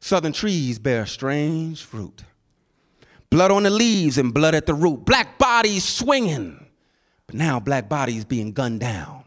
[0.00, 2.24] Southern trees bear strange fruit.
[3.30, 5.04] Blood on the leaves and blood at the root.
[5.04, 6.66] Black bodies swinging.
[7.28, 9.22] But now black bodies being gunned down.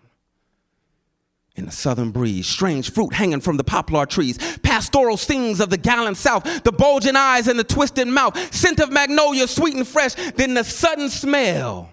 [1.55, 5.77] in the southern breeze, strange fruit hanging from the poplar trees, pastoral scenes of the
[5.77, 10.13] gallant south, the bulging eyes and the twisted mouth, scent of magnolia, sweet and fresh,
[10.35, 11.89] then the sudden smell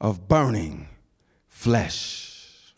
[0.00, 0.85] of burning
[1.66, 2.72] flesh.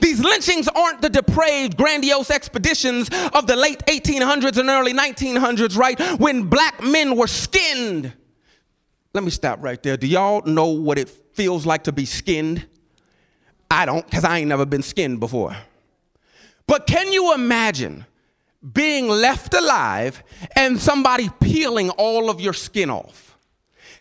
[0.00, 5.98] These lynchings aren't the depraved, grandiose expeditions of the late 1800s and early 1900s, right?
[6.20, 8.12] When black men were skinned.
[9.14, 9.96] Let me stop right there.
[9.96, 12.66] Do y'all know what it feels like to be skinned?
[13.70, 15.56] I don't, because I ain't never been skinned before.
[16.66, 18.04] But can you imagine
[18.74, 20.22] being left alive
[20.54, 23.38] and somebody peeling all of your skin off?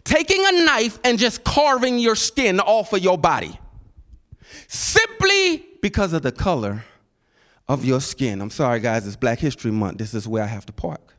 [0.04, 3.58] Taking a knife and just carving your skin off of your body.
[4.68, 6.84] Simply because of the color
[7.68, 8.42] of your skin.
[8.42, 9.98] I'm sorry, guys, it's Black History Month.
[9.98, 11.16] This is where I have to park.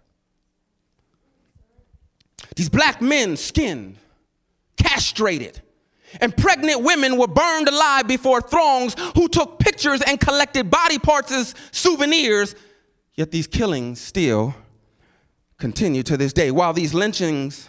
[2.54, 3.96] These black men skinned,
[4.76, 5.60] castrated,
[6.20, 11.32] and pregnant women were burned alive before throngs who took pictures and collected body parts
[11.32, 12.54] as souvenirs.
[13.14, 14.54] Yet these killings still
[15.58, 16.50] continue to this day.
[16.50, 17.68] While these lynchings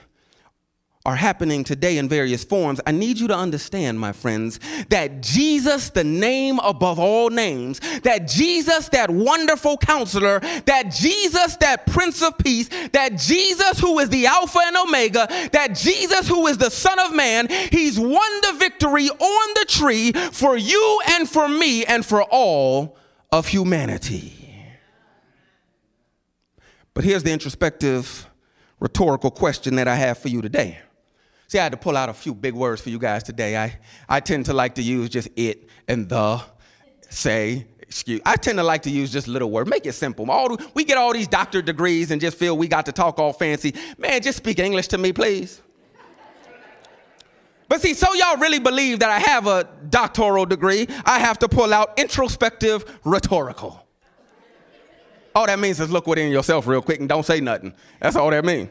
[1.07, 5.89] are happening today in various forms, I need you to understand, my friends, that Jesus,
[5.89, 12.37] the name above all names, that Jesus, that wonderful counselor, that Jesus, that Prince of
[12.37, 16.99] Peace, that Jesus, who is the Alpha and Omega, that Jesus, who is the Son
[16.99, 22.05] of Man, he's won the victory on the tree for you and for me and
[22.05, 22.97] for all
[23.31, 24.33] of humanity.
[26.93, 28.29] But here's the introspective
[28.81, 30.79] rhetorical question that I have for you today.
[31.47, 33.55] See, I had to pull out a few big words for you guys today.
[33.57, 33.79] I,
[34.09, 36.41] I tend to like to use just it and the,
[37.09, 38.19] say, excuse.
[38.25, 39.69] I tend to like to use just little words.
[39.69, 40.29] Make it simple.
[40.29, 43.31] All, we get all these doctorate degrees and just feel we got to talk all
[43.31, 43.73] fancy.
[43.97, 45.61] Man, just speak English to me, please.
[47.69, 51.49] But see, so y'all really believe that I have a doctoral degree, I have to
[51.49, 53.85] pull out introspective rhetorical.
[55.33, 57.73] All that means is look within yourself real quick and don't say nothing.
[58.01, 58.69] That's all that means.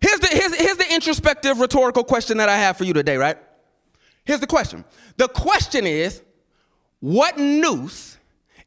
[0.00, 3.36] Here's the, here's, here's the introspective rhetorical question that I have for you today, right?
[4.24, 4.84] Here's the question.
[5.16, 6.22] The question is
[7.00, 8.18] what noose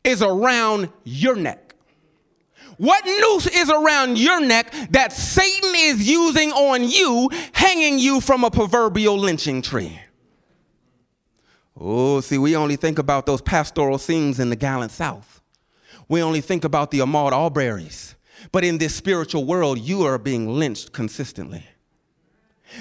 [0.03, 1.75] is around your neck?
[2.77, 8.43] What noose is around your neck that Satan is using on you, hanging you from
[8.43, 9.99] a proverbial lynching tree?
[11.79, 15.41] Oh, see, we only think about those pastoral scenes in the gallant South.
[16.07, 18.15] We only think about the Ahmaud Arbery's
[18.51, 21.65] but in this spiritual world, you are being lynched consistently.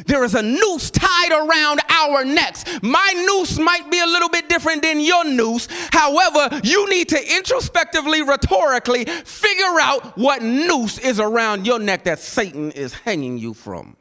[0.06, 2.64] There is a noose tied around our necks.
[2.82, 5.68] My noose might be a little bit different than your noose.
[5.92, 12.20] However, you need to introspectively, rhetorically figure out what noose is around your neck that
[12.20, 13.96] Satan is hanging you from.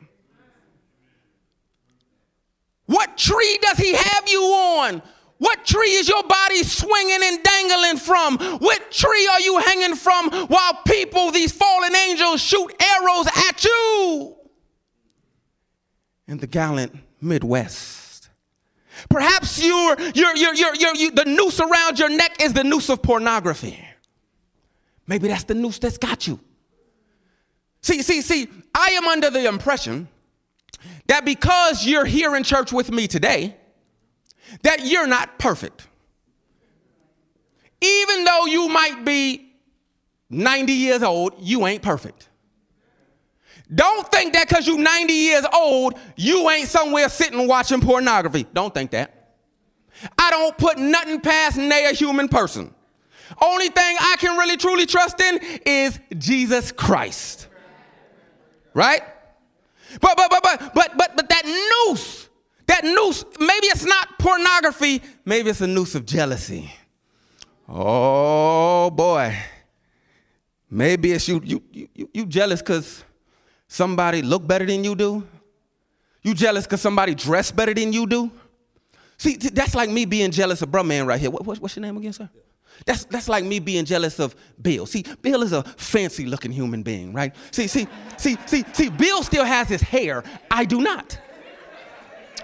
[2.85, 5.01] What tree does he have you on?
[5.41, 8.37] What tree is your body swinging and dangling from?
[8.59, 14.35] What tree are you hanging from while people, these fallen angels, shoot arrows at you?
[16.27, 18.29] In the gallant Midwest.
[19.09, 22.89] Perhaps you're, you're, you're, you're, you're, you, the noose around your neck is the noose
[22.89, 23.83] of pornography.
[25.07, 26.39] Maybe that's the noose that's got you.
[27.81, 30.07] See, see, see, I am under the impression
[31.07, 33.55] that because you're here in church with me today,
[34.63, 35.87] that you're not perfect.
[37.81, 39.53] Even though you might be
[40.29, 42.29] 90 years old, you ain't perfect.
[43.73, 48.45] Don't think that because you're 90 years old, you ain't somewhere sitting watching pornography.
[48.53, 49.35] Don't think that.
[50.17, 52.73] I don't put nothing past nay a human person.
[53.41, 57.47] Only thing I can really truly trust in is Jesus Christ.
[58.73, 59.01] Right?
[59.99, 61.45] But but but but but but but that
[61.87, 62.29] noose
[62.71, 66.71] that noose, maybe it's not pornography, maybe it's a noose of jealousy.
[67.67, 69.37] Oh boy.
[70.69, 73.03] Maybe it's you you you, you jealous because
[73.67, 75.27] somebody look better than you do.
[76.23, 78.31] You jealous because somebody dress better than you do.
[79.17, 81.29] See, that's like me being jealous of bro man right here.
[81.29, 82.29] What, what, what's your name again, sir?
[82.85, 84.85] That's, that's like me being jealous of Bill.
[84.85, 87.35] See, Bill is a fancy looking human being, right?
[87.51, 87.87] See, see,
[88.17, 90.23] see, see, see, Bill still has his hair.
[90.49, 91.19] I do not.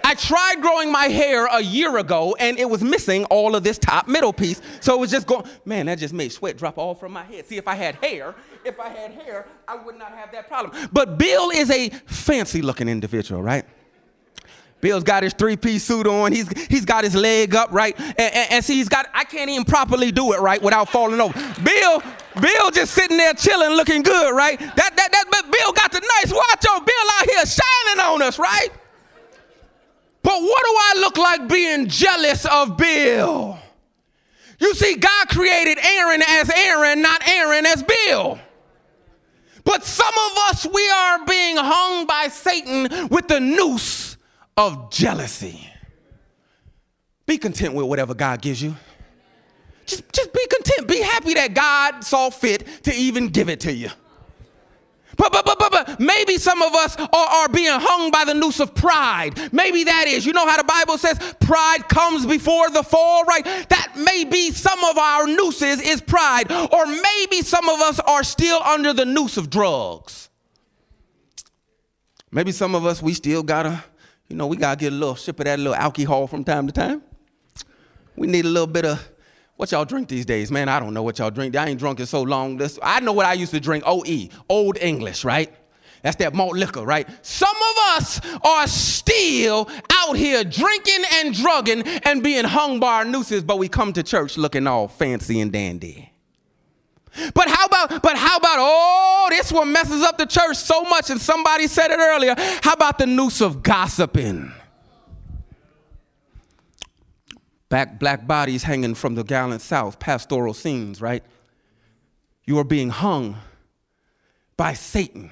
[0.07, 3.77] I tried growing my hair a year ago and it was missing all of this
[3.77, 4.61] top middle piece.
[4.79, 7.45] So it was just going, man, that just made sweat drop all from my head.
[7.45, 8.33] See, if I had hair,
[8.63, 10.87] if I had hair, I would not have that problem.
[10.93, 13.65] But Bill is a fancy looking individual, right?
[14.79, 16.31] Bill's got his three piece suit on.
[16.31, 17.93] He's, he's got his leg up, right?
[17.99, 21.19] And, and, and, see, he's got, I can't even properly do it, right, without falling
[21.19, 21.33] over.
[21.61, 22.01] Bill,
[22.39, 24.57] Bill just sitting there chilling, looking good, right?
[24.57, 26.85] That, that, that, but Bill got the nice watch on.
[26.85, 28.69] Bill out here shining on us, right?
[30.37, 33.57] But what do I look like being jealous of Bill?
[34.59, 38.39] You see, God created Aaron as Aaron, not Aaron as Bill.
[39.63, 44.17] But some of us, we are being hung by Satan with the noose
[44.55, 45.67] of jealousy.
[47.25, 48.75] Be content with whatever God gives you.
[49.87, 50.87] Just, just be content.
[50.87, 53.89] Be happy that God saw fit to even give it to you.
[55.17, 58.35] But, but, but, but, but maybe some of us are, are being hung by the
[58.35, 59.51] noose of pride.
[59.51, 60.25] Maybe that is.
[60.25, 63.43] You know how the Bible says pride comes before the fall, right?
[63.43, 66.51] That may be some of our nooses is pride.
[66.51, 70.29] Or maybe some of us are still under the noose of drugs.
[72.31, 73.83] Maybe some of us, we still gotta,
[74.27, 76.73] you know, we gotta get a little sip of that little alcohol from time to
[76.73, 77.01] time.
[78.15, 79.09] We need a little bit of
[79.57, 80.51] what y'all drink these days?
[80.51, 81.55] Man, I don't know what y'all drink.
[81.55, 82.57] I ain't drunk in so long.
[82.57, 85.53] This, I know what I used to drink OE, Old English, right?
[86.03, 87.09] That's that malt liquor, right?
[87.25, 93.05] Some of us are still out here drinking and drugging and being hung by our
[93.05, 96.13] nooses, but we come to church looking all fancy and dandy.
[97.33, 101.09] But how about, but how about, oh, this one messes up the church so much,
[101.09, 102.35] and somebody said it earlier.
[102.61, 104.51] How about the noose of gossiping?
[107.69, 111.23] Back, black bodies hanging from the gallant South, pastoral scenes, right?
[112.45, 113.37] You are being hung
[114.55, 115.31] by Satan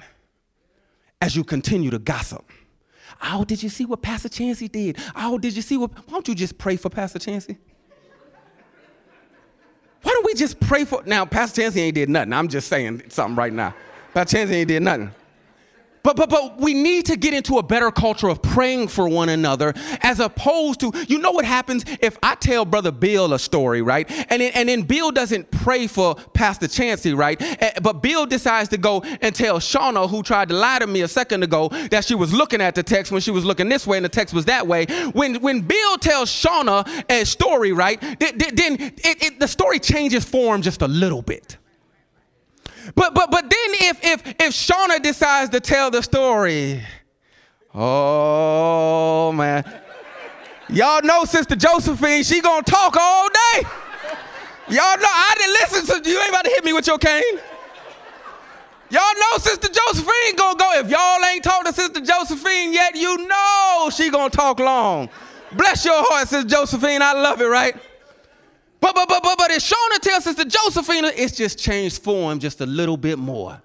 [1.20, 2.44] as you continue to gossip.
[3.22, 4.98] Oh, did you see what Pastor Chancy did?
[5.14, 5.90] Oh, did you see what?
[5.92, 7.56] Why don't you just pray for Pastor Chancy?
[10.02, 11.02] Why don't we just pray for?
[11.06, 12.34] Now, Pastor Chancy ain't did nothing.
[12.34, 13.74] I'm just saying something right now.
[14.12, 15.10] Pastor Chancy ain't did nothing.
[16.06, 19.28] But, but, but we need to get into a better culture of praying for one
[19.28, 23.82] another as opposed to, you know what happens if I tell Brother Bill a story,
[23.82, 24.08] right?
[24.30, 27.42] And then, and then Bill doesn't pray for Pastor Chancy, right?
[27.42, 31.00] Eh, but Bill decides to go and tell Shauna, who tried to lie to me
[31.00, 33.84] a second ago, that she was looking at the text when she was looking this
[33.84, 34.86] way and the text was that way.
[35.12, 40.62] When, when Bill tells Shauna a story, right, then it, it, the story changes form
[40.62, 41.56] just a little bit.
[42.94, 46.82] But but but then if if if Shauna decides to tell the story,
[47.74, 49.64] oh man.
[50.68, 53.62] Y'all know Sister Josephine, she gonna talk all day.
[54.68, 55.52] Y'all know I didn't
[55.84, 57.22] listen to you ain't about to hit me with your cane.
[58.90, 60.72] Y'all know Sister Josephine gonna go.
[60.74, 65.08] If y'all ain't talked to Sister Josephine yet, you know she gonna talk long.
[65.52, 67.00] Bless your heart, Sister Josephine.
[67.00, 67.76] I love it, right?
[68.80, 72.60] But, but, but, but, but as Shauna tells Sister Josephina, it's just changed form just
[72.60, 73.60] a little bit more.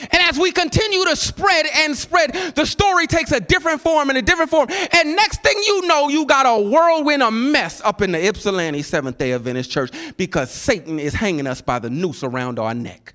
[0.00, 4.18] And as we continue to spread and spread, the story takes a different form and
[4.18, 4.68] a different form.
[4.92, 8.82] And next thing you know, you got a whirlwind a mess up in the Ypsilanti
[8.82, 13.14] Seventh day Adventist Church because Satan is hanging us by the noose around our neck.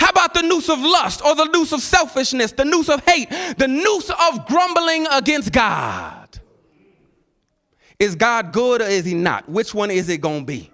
[0.00, 3.30] How about the noose of lust or the noose of selfishness, the noose of hate,
[3.58, 6.17] the noose of grumbling against God?
[7.98, 9.48] Is God good or is he not?
[9.48, 10.70] Which one is it going to be?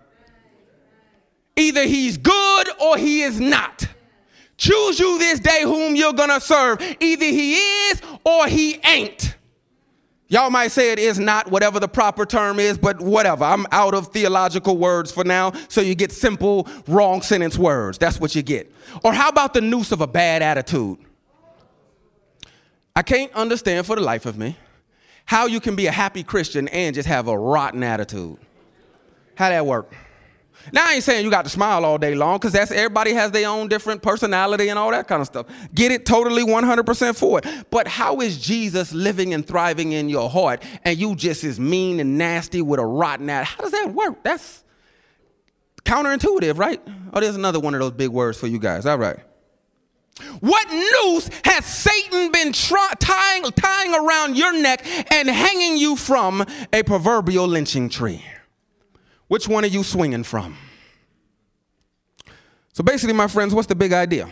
[1.57, 3.87] Either he's good or he is not.
[4.57, 6.81] Choose you this day whom you're going to serve.
[7.01, 9.37] Either he is or he ain't.
[10.29, 13.45] Y'all might say it is not, whatever the proper term is, but whatever.
[13.45, 17.99] I'm out of theological words for now, so you get simple, wrong sentence words.
[17.99, 18.73] That's what you get.
[19.05, 20.99] Or how about the noose of a bad attitude?
[22.97, 24.57] I can't understand for the life of me
[25.25, 28.39] how you can be a happy Christian and just have a rotten attitude.
[29.37, 29.93] How that work?
[30.73, 33.31] Now I ain't saying you got to smile all day long because that's everybody has
[33.31, 35.47] their own different personality and all that kind of stuff.
[35.75, 37.71] Get it totally 100% for it.
[37.71, 42.01] But how is Jesus living and thriving in your heart and you just as mean
[42.01, 43.57] and nasty with a rotten attitude?
[43.57, 44.23] How does that work?
[44.23, 44.65] That's
[45.85, 46.81] counterintuitive, right?
[47.13, 48.87] Oh, there's another one of those big words for you guys.
[48.87, 49.19] All right.
[50.41, 56.45] What noose has Satan been try- tying, tying around your neck and hanging you from
[56.73, 58.25] a proverbial lynching tree?
[59.29, 60.57] Which one are you swinging from?
[62.73, 64.31] So basically, my friends, what's the big idea?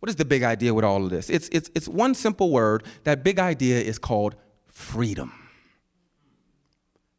[0.00, 1.30] What is the big idea with all of this?
[1.30, 2.84] It's, it's, it's one simple word.
[3.04, 4.34] That big idea is called
[4.68, 5.32] freedom.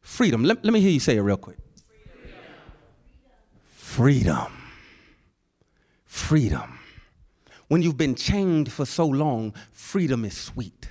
[0.00, 0.42] Freedom.
[0.44, 1.58] Let, let me hear you say it real quick.
[3.64, 4.52] Freedom.
[6.06, 6.77] Freedom.
[7.68, 10.88] When you've been chained for so long, freedom is sweet.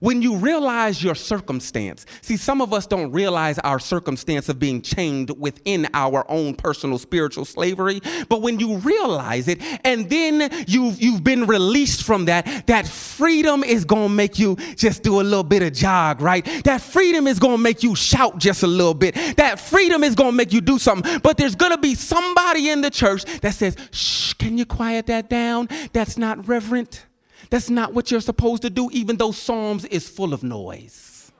[0.00, 4.82] When you realize your circumstance, see, some of us don't realize our circumstance of being
[4.82, 8.00] chained within our own personal spiritual slavery.
[8.28, 13.62] But when you realize it and then you've, you've been released from that, that freedom
[13.62, 16.44] is to make you just do a little bit of jog, right?
[16.64, 19.14] That freedom is to make you shout just a little bit.
[19.36, 21.20] That freedom is to make you do something.
[21.20, 25.28] But there's to be somebody in the church that says, shh, can you quiet that
[25.28, 25.68] down?
[25.92, 27.04] That's not reverent.
[27.48, 31.32] That's not what you're supposed to do, even though Psalms is full of noise.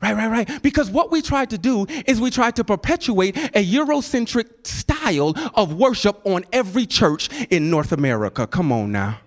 [0.00, 0.62] Right, right, right.
[0.62, 5.74] Because what we tried to do is we tried to perpetuate a Eurocentric style of
[5.74, 8.46] worship on every church in North America.
[8.46, 9.18] Come on now.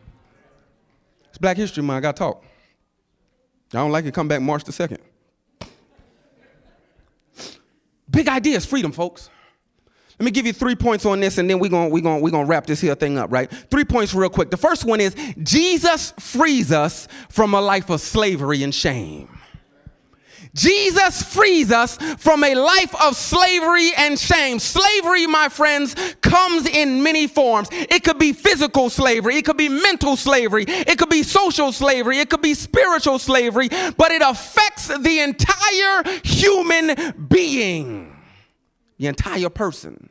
[1.28, 1.98] It's Black History Month.
[1.98, 2.46] I got to talk.
[3.74, 4.14] I don't like it.
[4.14, 5.00] Come back March the 2nd.
[8.10, 9.30] Big ideas, freedom, folks.
[10.22, 12.30] Let me give you three points on this and then we're gonna, we gonna, we
[12.30, 13.50] gonna wrap this here thing up, right?
[13.72, 14.52] Three points real quick.
[14.52, 19.28] The first one is Jesus frees us from a life of slavery and shame.
[20.54, 24.60] Jesus frees us from a life of slavery and shame.
[24.60, 27.70] Slavery, my friends, comes in many forms.
[27.72, 32.20] It could be physical slavery, it could be mental slavery, it could be social slavery,
[32.20, 38.16] it could be spiritual slavery, but it affects the entire human being,
[39.00, 40.10] the entire person.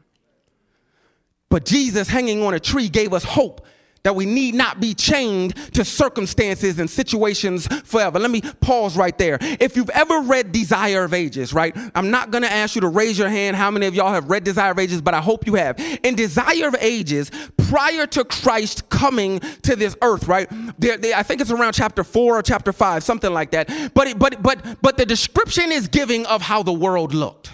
[1.50, 3.66] But Jesus hanging on a tree gave us hope
[4.02, 8.18] that we need not be chained to circumstances and situations forever.
[8.18, 9.38] Let me pause right there.
[9.40, 11.76] If you've ever read Desire of Ages, right?
[11.94, 14.30] I'm not going to ask you to raise your hand how many of y'all have
[14.30, 15.78] read Desire of Ages, but I hope you have.
[16.02, 20.48] In Desire of Ages, prior to Christ coming to this earth, right?
[20.78, 23.68] There, there, I think it's around chapter 4 or chapter 5, something like that.
[23.94, 27.50] But it, but but but the description is giving of how the world looked.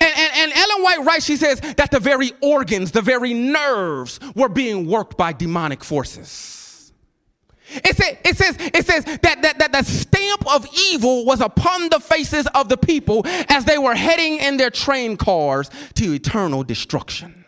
[0.00, 4.18] And, and, and, Ellen White writes, she says that the very organs, the very nerves
[4.34, 6.92] were being worked by demonic forces.
[7.72, 11.88] It, say, it says, it says that, that, that the stamp of evil was upon
[11.90, 16.64] the faces of the people as they were heading in their train cars to eternal
[16.64, 17.39] destruction.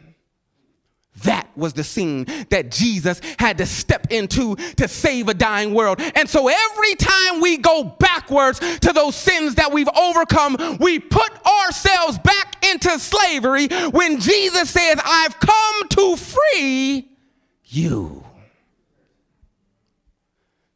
[1.22, 6.00] That was the scene that Jesus had to step into to save a dying world.
[6.14, 11.32] And so every time we go backwards to those sins that we've overcome, we put
[11.46, 17.08] ourselves back into slavery when Jesus says, I've come to free
[17.64, 18.24] you.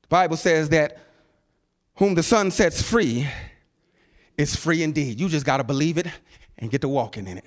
[0.03, 0.99] The Bible says that
[1.97, 3.29] whom the Son sets free
[4.37, 5.19] is free indeed.
[5.19, 6.07] You just got to believe it
[6.59, 7.45] and get to walking in it.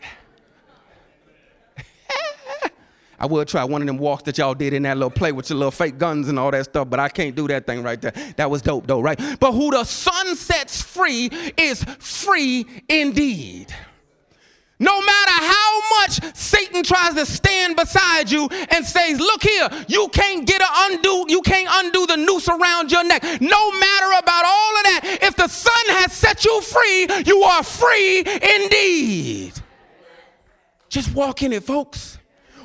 [3.20, 5.49] I would try one of them walks that y'all did in that little play with
[5.49, 8.01] your little fake guns and all that stuff, but I can't do that thing right
[8.01, 8.13] there.
[8.38, 9.20] That was dope though, right?
[9.39, 13.74] But who the Son sets free is free indeed.
[14.82, 20.07] No matter how much Satan tries to stand beside you and says, look here, you
[20.07, 23.22] can't get a undo, you can't undo the noose around your neck.
[23.41, 27.63] No matter about all of that, if the Son has set you free, you are
[27.63, 29.51] free indeed.
[30.88, 32.18] Just walk in it, folks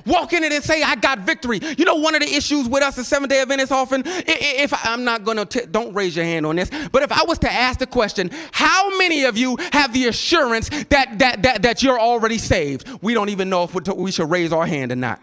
[0.07, 1.61] walk in it and say, I got victory.
[1.77, 5.05] You know, one of the issues with us as Seventh day Adventists often, if I'm
[5.05, 7.79] not going to, don't raise your hand on this, but if I was to ask
[7.79, 12.39] the question, how many of you have the assurance that, that, that, that you're already
[12.39, 12.89] saved?
[13.03, 15.21] We don't even know if we should raise our hand or not.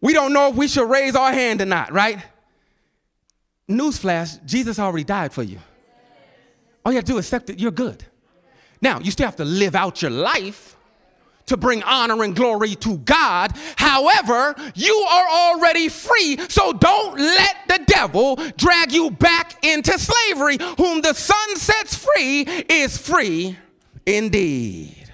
[0.00, 2.18] We don't know if we should raise our hand or not, right?
[3.68, 5.58] Newsflash, Jesus already died for you.
[6.84, 8.04] All you have to do is accept it, you're good.
[8.82, 10.73] Now, you still have to live out your life
[11.46, 13.52] to bring honor and glory to God.
[13.76, 20.58] However, you are already free, so don't let the devil drag you back into slavery.
[20.78, 23.58] Whom the Son sets free is free
[24.06, 25.04] indeed.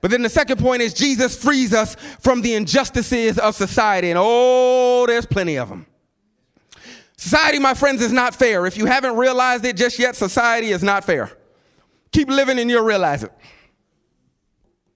[0.00, 4.10] But then the second point is Jesus frees us from the injustices of society.
[4.10, 5.86] And oh, there's plenty of them.
[7.16, 8.66] Society, my friends, is not fair.
[8.66, 11.30] If you haven't realized it just yet, society is not fair.
[12.10, 13.32] Keep living and you'll realize it.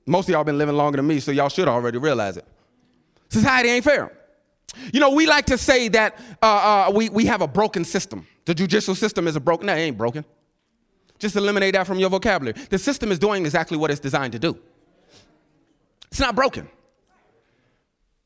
[0.07, 2.47] Most of y'all been living longer than me, so y'all should already realize it.
[3.29, 4.13] Society ain't fair.
[4.93, 8.27] You know, we like to say that uh, uh, we, we have a broken system.
[8.45, 10.25] The judicial system is a broken, no, it ain't broken.
[11.19, 12.61] Just eliminate that from your vocabulary.
[12.69, 14.59] The system is doing exactly what it's designed to do.
[16.11, 16.69] It's not broken.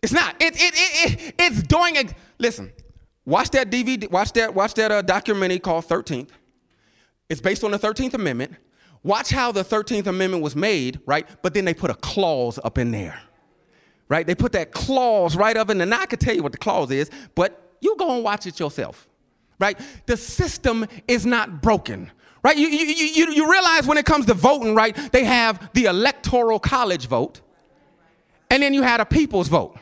[0.03, 0.35] It's not.
[0.41, 2.05] It, it, it, it it's doing, a,
[2.39, 2.72] listen,
[3.24, 6.31] watch that DVD, watch that, watch that uh, documentary called 13th.
[7.28, 8.57] It's based on the 13th Amendment.
[9.03, 11.26] Watch how the 13th Amendment was made, right?
[11.42, 13.18] But then they put a clause up in there,
[14.09, 14.26] right?
[14.26, 15.86] They put that clause right up in there.
[15.86, 18.61] Now I could tell you what the clause is, but you go and watch it
[18.61, 19.09] yourself,
[19.59, 19.78] right?
[20.05, 22.11] The system is not broken,
[22.44, 22.59] right?
[22.59, 24.94] You, you, you, you realize when it comes to voting, right?
[25.12, 27.40] They have the electoral college vote,
[28.51, 29.78] and then you had a people's vote.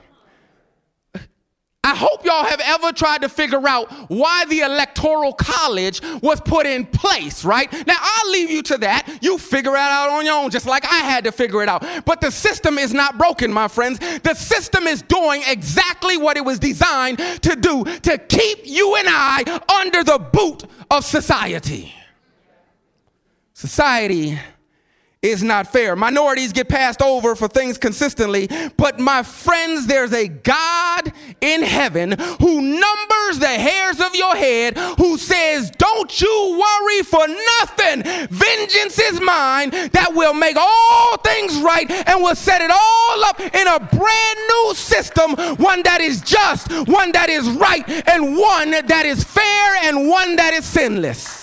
[1.89, 6.66] I hope y'all have ever tried to figure out why the electoral college was put
[6.66, 7.72] in place, right?
[7.86, 9.20] Now, I'll leave you to that.
[9.22, 11.86] You figure it out on your own, just like I had to figure it out.
[12.05, 14.01] But the system is not broken, my friends.
[14.20, 19.07] The system is doing exactly what it was designed to do to keep you and
[19.09, 21.95] I under the boot of society.
[23.55, 24.39] Society
[25.22, 25.96] is not fair.
[25.96, 32.12] Minorities get passed over for things consistently, but my friends, there's a God in heaven
[32.40, 37.26] who numbers the hairs of your head, who says, Don't you worry for
[37.58, 38.02] nothing.
[38.30, 43.40] Vengeance is mine that will make all things right and will set it all up
[43.40, 48.70] in a brand new system, one that is just, one that is right, and one
[48.70, 51.38] that is fair, and one that is sinless.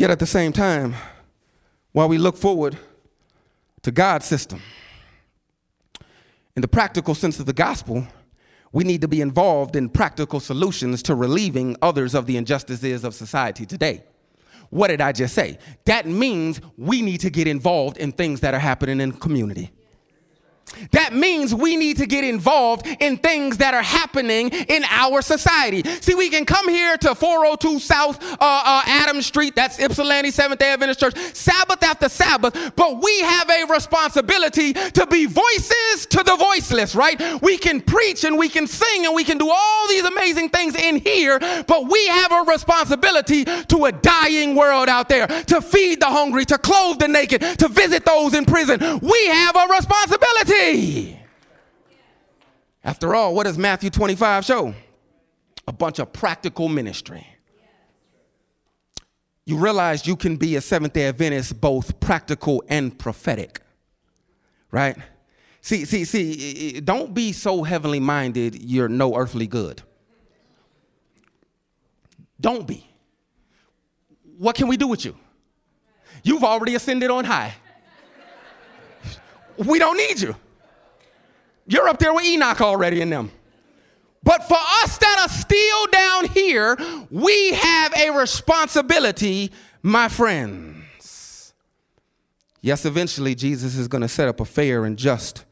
[0.00, 0.94] Yet at the same time,
[1.92, 2.78] while we look forward
[3.82, 4.62] to God's system,
[6.56, 8.06] in the practical sense of the gospel,
[8.72, 13.14] we need to be involved in practical solutions to relieving others of the injustices of
[13.14, 14.02] society today.
[14.70, 15.58] What did I just say?
[15.84, 19.70] That means we need to get involved in things that are happening in community.
[20.92, 25.82] That means we need to get involved in things that are happening in our society.
[26.00, 30.60] See, we can come here to 402 South uh, uh, Adams Street, that's Ypsilanti Seventh
[30.60, 36.22] day Adventist Church, Sabbath after Sabbath, but we have a responsibility to be voices to
[36.22, 37.20] the voiceless, right?
[37.42, 40.74] We can preach and we can sing and we can do all these amazing things
[40.74, 46.00] in here, but we have a responsibility to a dying world out there, to feed
[46.00, 48.78] the hungry, to clothe the naked, to visit those in prison.
[49.00, 50.59] We have a responsibility.
[52.82, 54.74] After all, what does Matthew 25 show?
[55.66, 57.26] A bunch of practical ministry.
[59.44, 63.60] You realize you can be a Seventh day Adventist both practical and prophetic,
[64.70, 64.96] right?
[65.60, 69.82] See, see, see, don't be so heavenly minded you're no earthly good.
[72.40, 72.86] Don't be.
[74.38, 75.16] What can we do with you?
[76.22, 77.54] You've already ascended on high.
[79.58, 80.34] We don't need you.
[81.70, 83.30] You're up there with Enoch already in them.
[84.24, 86.76] But for us that are still down here,
[87.10, 91.54] we have a responsibility, my friends.
[92.60, 95.44] Yes, eventually Jesus is going to set up a fair and just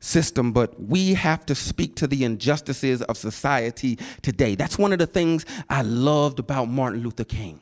[0.00, 4.56] system, but we have to speak to the injustices of society today.
[4.56, 7.58] That's one of the things I loved about Martin Luther King.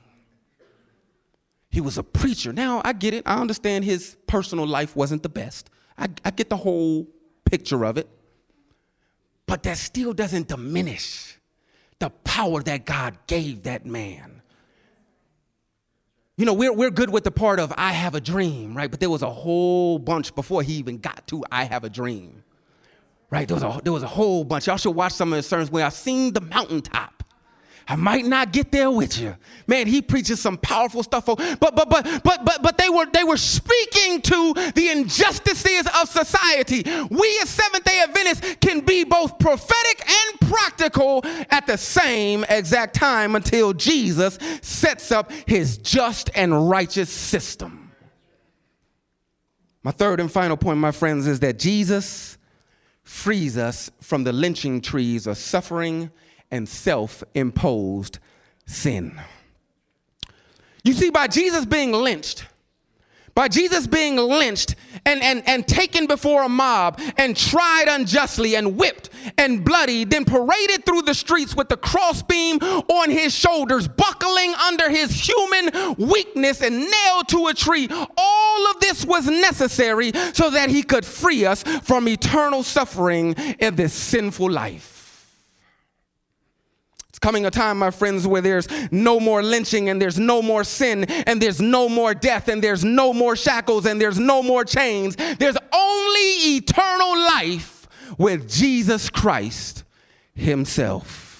[1.70, 2.52] He was a preacher.
[2.52, 3.22] Now, I get it.
[3.26, 5.70] I understand his personal life wasn't the best.
[5.96, 7.06] I, I get the whole
[7.44, 8.08] picture of it.
[9.46, 11.38] But that still doesn't diminish
[11.98, 14.42] the power that God gave that man.
[16.36, 18.90] You know, we're, we're good with the part of I have a dream, right?
[18.90, 22.42] But there was a whole bunch before he even got to I have a dream,
[23.30, 23.46] right?
[23.46, 24.66] There was a, there was a whole bunch.
[24.66, 27.22] Y'all should watch some of the sermons where I've seen the mountaintop.
[27.88, 29.36] I might not get there with you.
[29.66, 31.26] Man, he preaches some powerful stuff.
[31.26, 36.08] But but but but but but they were they were speaking to the injustices of
[36.08, 36.82] society.
[37.10, 43.36] We as Seventh-day Adventists can be both prophetic and practical at the same exact time
[43.36, 47.90] until Jesus sets up his just and righteous system.
[49.82, 52.38] My third and final point, my friends, is that Jesus
[53.02, 56.10] frees us from the lynching trees of suffering
[56.52, 58.20] and self imposed
[58.66, 59.20] sin.
[60.84, 62.44] You see, by Jesus being lynched,
[63.34, 64.74] by Jesus being lynched
[65.06, 70.26] and, and, and taken before a mob and tried unjustly and whipped and bloody, then
[70.26, 76.60] paraded through the streets with the crossbeam on his shoulders, buckling under his human weakness
[76.60, 77.88] and nailed to a tree.
[77.90, 83.76] All of this was necessary so that he could free us from eternal suffering in
[83.76, 84.91] this sinful life
[87.22, 91.04] coming a time, my friends, where there's no more lynching and there's no more sin
[91.04, 95.16] and there's no more death and there's no more shackles and there's no more chains.
[95.16, 99.84] There's only eternal life with Jesus Christ
[100.34, 101.31] Himself.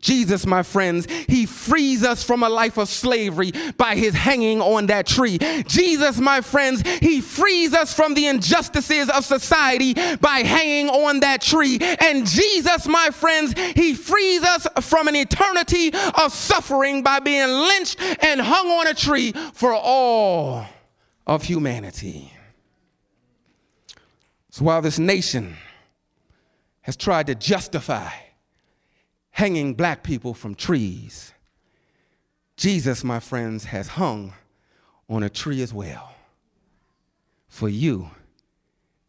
[0.00, 4.86] Jesus, my friends, he frees us from a life of slavery by his hanging on
[4.86, 5.38] that tree.
[5.66, 11.42] Jesus, my friends, he frees us from the injustices of society by hanging on that
[11.42, 11.78] tree.
[12.00, 18.00] And Jesus, my friends, he frees us from an eternity of suffering by being lynched
[18.22, 20.64] and hung on a tree for all
[21.26, 22.32] of humanity.
[24.50, 25.56] So while this nation
[26.82, 28.10] has tried to justify
[29.30, 31.32] hanging black people from trees.
[32.56, 34.34] Jesus, my friends, has hung
[35.08, 36.14] on a tree as well
[37.48, 38.10] for you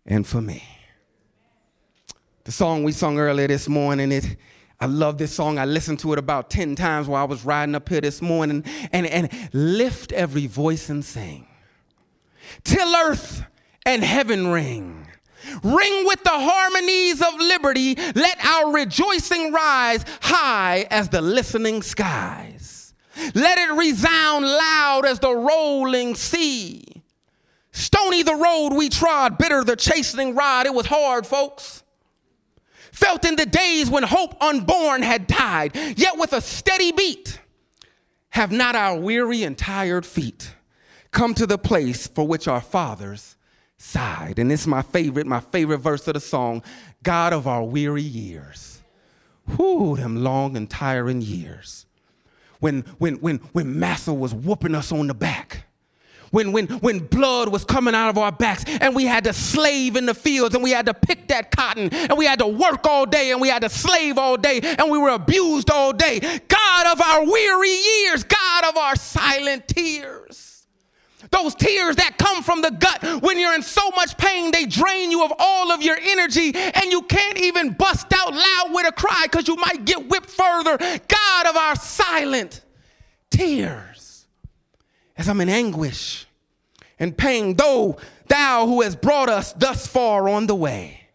[0.06, 0.64] and for me.
[2.44, 4.38] The song we sung earlier this morning, it
[4.82, 5.60] I love this song.
[5.60, 8.66] I listened to it about 10 times while I was riding up here this morning.
[8.92, 11.46] And, and lift every voice and sing.
[12.64, 13.46] Till earth
[13.86, 15.08] and heaven ring.
[15.64, 17.96] Ring with the harmonies of liberty.
[18.16, 22.94] Let our rejoicing rise high as the listening skies.
[23.34, 26.84] Let it resound loud as the rolling sea.
[27.72, 30.66] Stony the road we trod, bitter the chastening rod.
[30.66, 31.84] It was hard, folks.
[32.92, 37.40] Felt in the days when hope unborn had died, yet with a steady beat,
[38.30, 40.54] have not our weary and tired feet
[41.12, 43.36] come to the place for which our fathers
[43.82, 44.40] sighed.
[44.40, 46.64] And it's my favorite, my favorite verse of the song
[47.04, 48.82] God of our weary years.
[49.58, 51.86] Whoo, them long and tiring years.
[52.60, 55.66] When, when, when, when Massa was whooping us on the back
[56.32, 59.96] when, when, when blood was coming out of our backs and we had to slave
[59.96, 62.88] in the fields and we had to pick that cotton and we had to work
[62.88, 66.20] all day and we had to slave all day and we were abused all day.
[66.20, 70.51] God of our weary years, God of our silent tears.
[71.32, 75.12] Those tears that come from the gut when you're in so much pain, they drain
[75.12, 78.92] you of all of your energy and you can't even bust out loud with a
[78.92, 80.78] cry because you might get whipped further.
[80.78, 82.62] God of our silent
[83.30, 84.28] tears
[85.18, 86.26] as I'm in anguish
[87.00, 91.08] and pain, though thou who has brought us thus far on the way,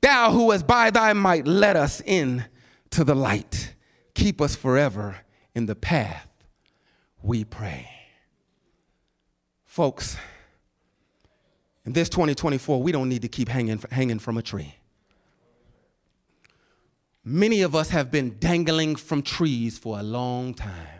[0.00, 2.44] thou who has by thy might led us in
[2.90, 3.74] to the light,
[4.14, 5.18] keep us forever
[5.54, 6.28] in the path
[7.22, 7.97] we pray.
[9.78, 10.16] Folks,
[11.86, 14.74] in this 2024, we don't need to keep hanging, hanging from a tree.
[17.22, 20.98] Many of us have been dangling from trees for a long time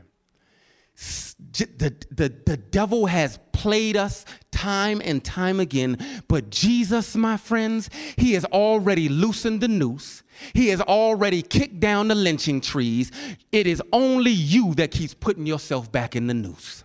[0.99, 7.89] the, the, the devil has played us time and time again, but Jesus, my friends,
[8.17, 10.23] he has already loosened the noose.
[10.55, 13.13] He has already kicked down the lynching trees.
[13.53, 16.85] It is only you that keeps putting yourself back in the noose.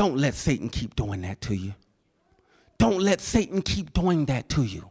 [0.00, 1.74] Don't let Satan keep doing that to you.
[2.78, 4.88] Don't let Satan keep doing that to you.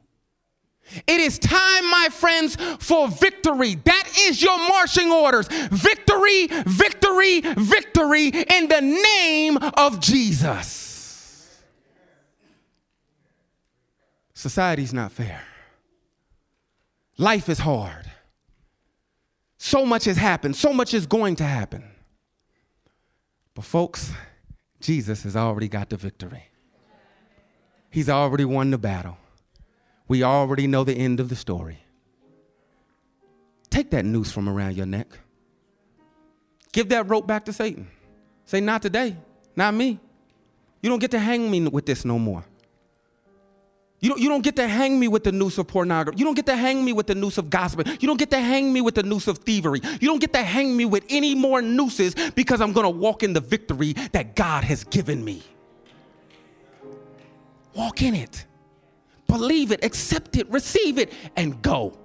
[1.08, 3.74] It is time, my friends, for victory.
[3.74, 5.48] That is your marching orders.
[5.48, 11.60] Victory, victory, victory in the name of Jesus.
[14.36, 15.42] Society's not fair.
[17.18, 18.12] Life is hard.
[19.58, 21.84] So much has happened, so much is going to happen.
[23.56, 24.14] But, folks,
[24.80, 26.46] Jesus has already got the victory,
[27.90, 29.18] He's already won the battle.
[30.08, 31.84] We already know the end of the story.
[33.70, 35.08] Take that noose from around your neck.
[36.72, 37.88] Give that rope back to Satan.
[38.46, 39.16] Say, not today,
[39.56, 40.00] not me.
[40.82, 42.44] You don't get to hang me with this no more.
[44.02, 46.18] You don't, you don't get to hang me with the noose of pornography.
[46.20, 47.86] You don't get to hang me with the noose of gossip.
[47.86, 49.82] You don't get to hang me with the noose of thievery.
[50.00, 53.24] You don't get to hang me with any more nooses because I'm going to walk
[53.24, 55.44] in the victory that God has given me.
[57.76, 58.46] Walk in it
[59.30, 61.98] believe it, accept it, receive it, and go.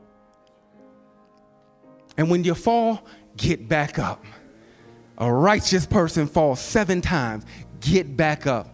[2.16, 3.04] And when you fall,
[3.36, 4.24] get back up.
[5.18, 7.44] A righteous person falls seven times,
[7.80, 8.68] get back up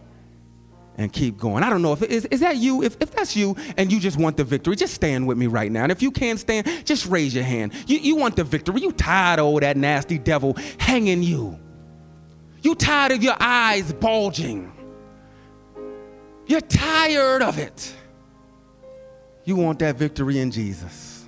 [0.97, 1.63] and keep going.
[1.63, 2.83] I don't know if is, is that you?
[2.83, 5.71] If, if that's you and you just want the victory, just stand with me right
[5.71, 5.83] now.
[5.83, 7.73] And if you can't stand, just raise your hand.
[7.87, 8.81] You, you want the victory.
[8.81, 11.57] You tired of that nasty devil hanging you.
[12.61, 14.71] You tired of your eyes bulging.
[16.45, 17.95] You're tired of it.
[19.45, 21.25] You want that victory in Jesus.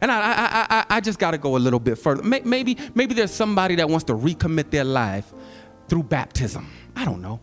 [0.00, 2.22] And I, I, I, I just got to go a little bit further.
[2.22, 5.32] Maybe, maybe there's somebody that wants to recommit their life
[5.88, 6.70] through baptism.
[6.94, 7.40] I don't know.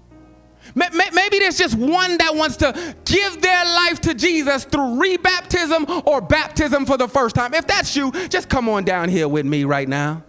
[0.76, 6.22] Maybe there's just one that wants to give their life to Jesus through rebaptism or
[6.22, 7.54] baptism for the first time.
[7.54, 10.24] If that's you, just come on down here with me right now.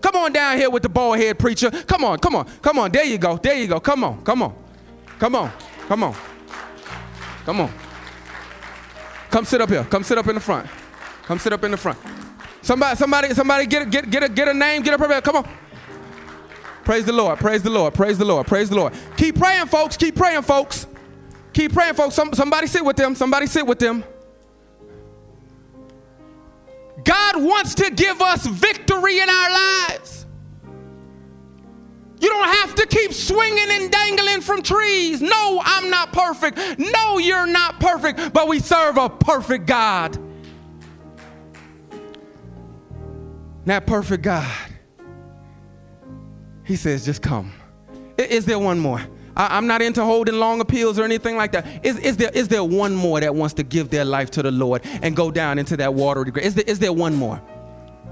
[0.00, 1.70] Come on down here with the bald head preacher.
[1.70, 2.90] Come on, come on, come on.
[2.90, 3.36] There you go.
[3.36, 3.80] There you go.
[3.80, 4.54] Come on, come on,
[5.18, 5.52] come on,
[5.88, 6.16] come on,
[7.44, 7.72] come on.
[9.30, 9.84] Come sit up here.
[9.84, 10.68] Come sit up in the front.
[11.24, 11.98] Come sit up in the front.
[12.62, 15.20] Somebody, somebody, somebody get, get, get, a, get a name, get up here.
[15.20, 15.48] Come on.
[16.84, 17.38] Praise the Lord.
[17.38, 17.94] Praise the Lord.
[17.94, 18.46] Praise the Lord.
[18.46, 18.92] Praise the Lord.
[19.16, 19.96] Keep praying, folks.
[19.96, 20.86] Keep praying, folks.
[21.52, 22.14] Keep praying, folks.
[22.14, 23.14] Some, somebody sit with them.
[23.14, 24.04] Somebody sit with them.
[27.04, 30.26] God wants to give us victory in our lives.
[32.20, 35.22] You don't have to keep swinging and dangling from trees.
[35.22, 36.58] No, I'm not perfect.
[36.78, 40.18] No, you're not perfect, but we serve a perfect God.
[43.64, 44.69] That perfect God,
[46.70, 47.52] He says, just come.
[48.16, 49.02] Is there one more?
[49.36, 51.84] I, am not into holding long appeals or anything like that.
[51.84, 54.52] Is, is, there, is there one more that wants to give their life to the
[54.52, 56.46] Lord and go down into that watery grave?
[56.46, 57.38] Is there, is there one more?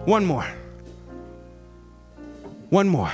[0.06, 0.44] One more.
[2.70, 3.12] One more.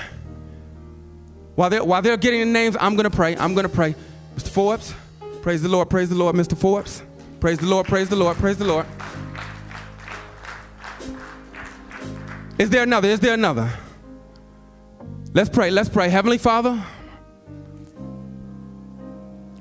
[1.56, 3.36] While they're, while they're getting the names, I'm going to pray.
[3.36, 3.94] I'm going to pray.
[4.36, 4.48] Mr.
[4.48, 4.94] Forbes,
[5.42, 6.56] praise the Lord, praise the Lord, Mr.
[6.56, 7.02] Forbes.
[7.38, 8.86] Praise the Lord, praise the Lord, praise the Lord.
[12.58, 13.08] Is there another?
[13.08, 13.70] Is there another?
[15.34, 15.72] Let's pray.
[15.72, 16.08] Let's pray.
[16.10, 16.80] Heavenly Father,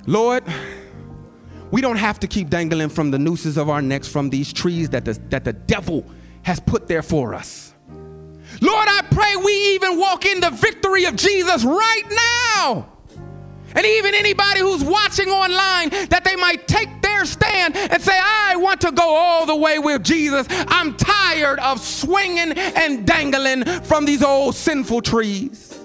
[0.06, 0.44] Lord,
[1.72, 4.92] we don't have to keep dangling from the nooses of our necks from these trees
[4.92, 6.06] that the, that the devil
[6.44, 7.74] has put there for us.
[8.62, 12.04] Lord, I pray we even walk in the victory of Jesus right
[12.68, 12.90] now.
[13.76, 18.82] And even anybody who's watching online, that they might take stand and say, I want
[18.82, 20.47] to go all the way with Jesus.
[20.49, 25.80] I'm tired of swinging and dangling from these old sinful trees.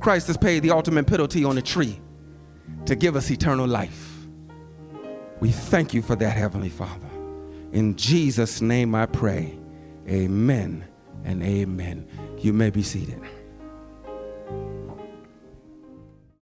[0.00, 2.00] Christ has paid the ultimate penalty on the tree
[2.86, 4.26] to give us eternal life.
[5.40, 7.08] We thank you for that, Heavenly Father.
[7.72, 9.58] In Jesus' name I pray.
[10.08, 10.86] Amen
[11.24, 12.08] and amen.
[12.38, 13.20] You may be seated.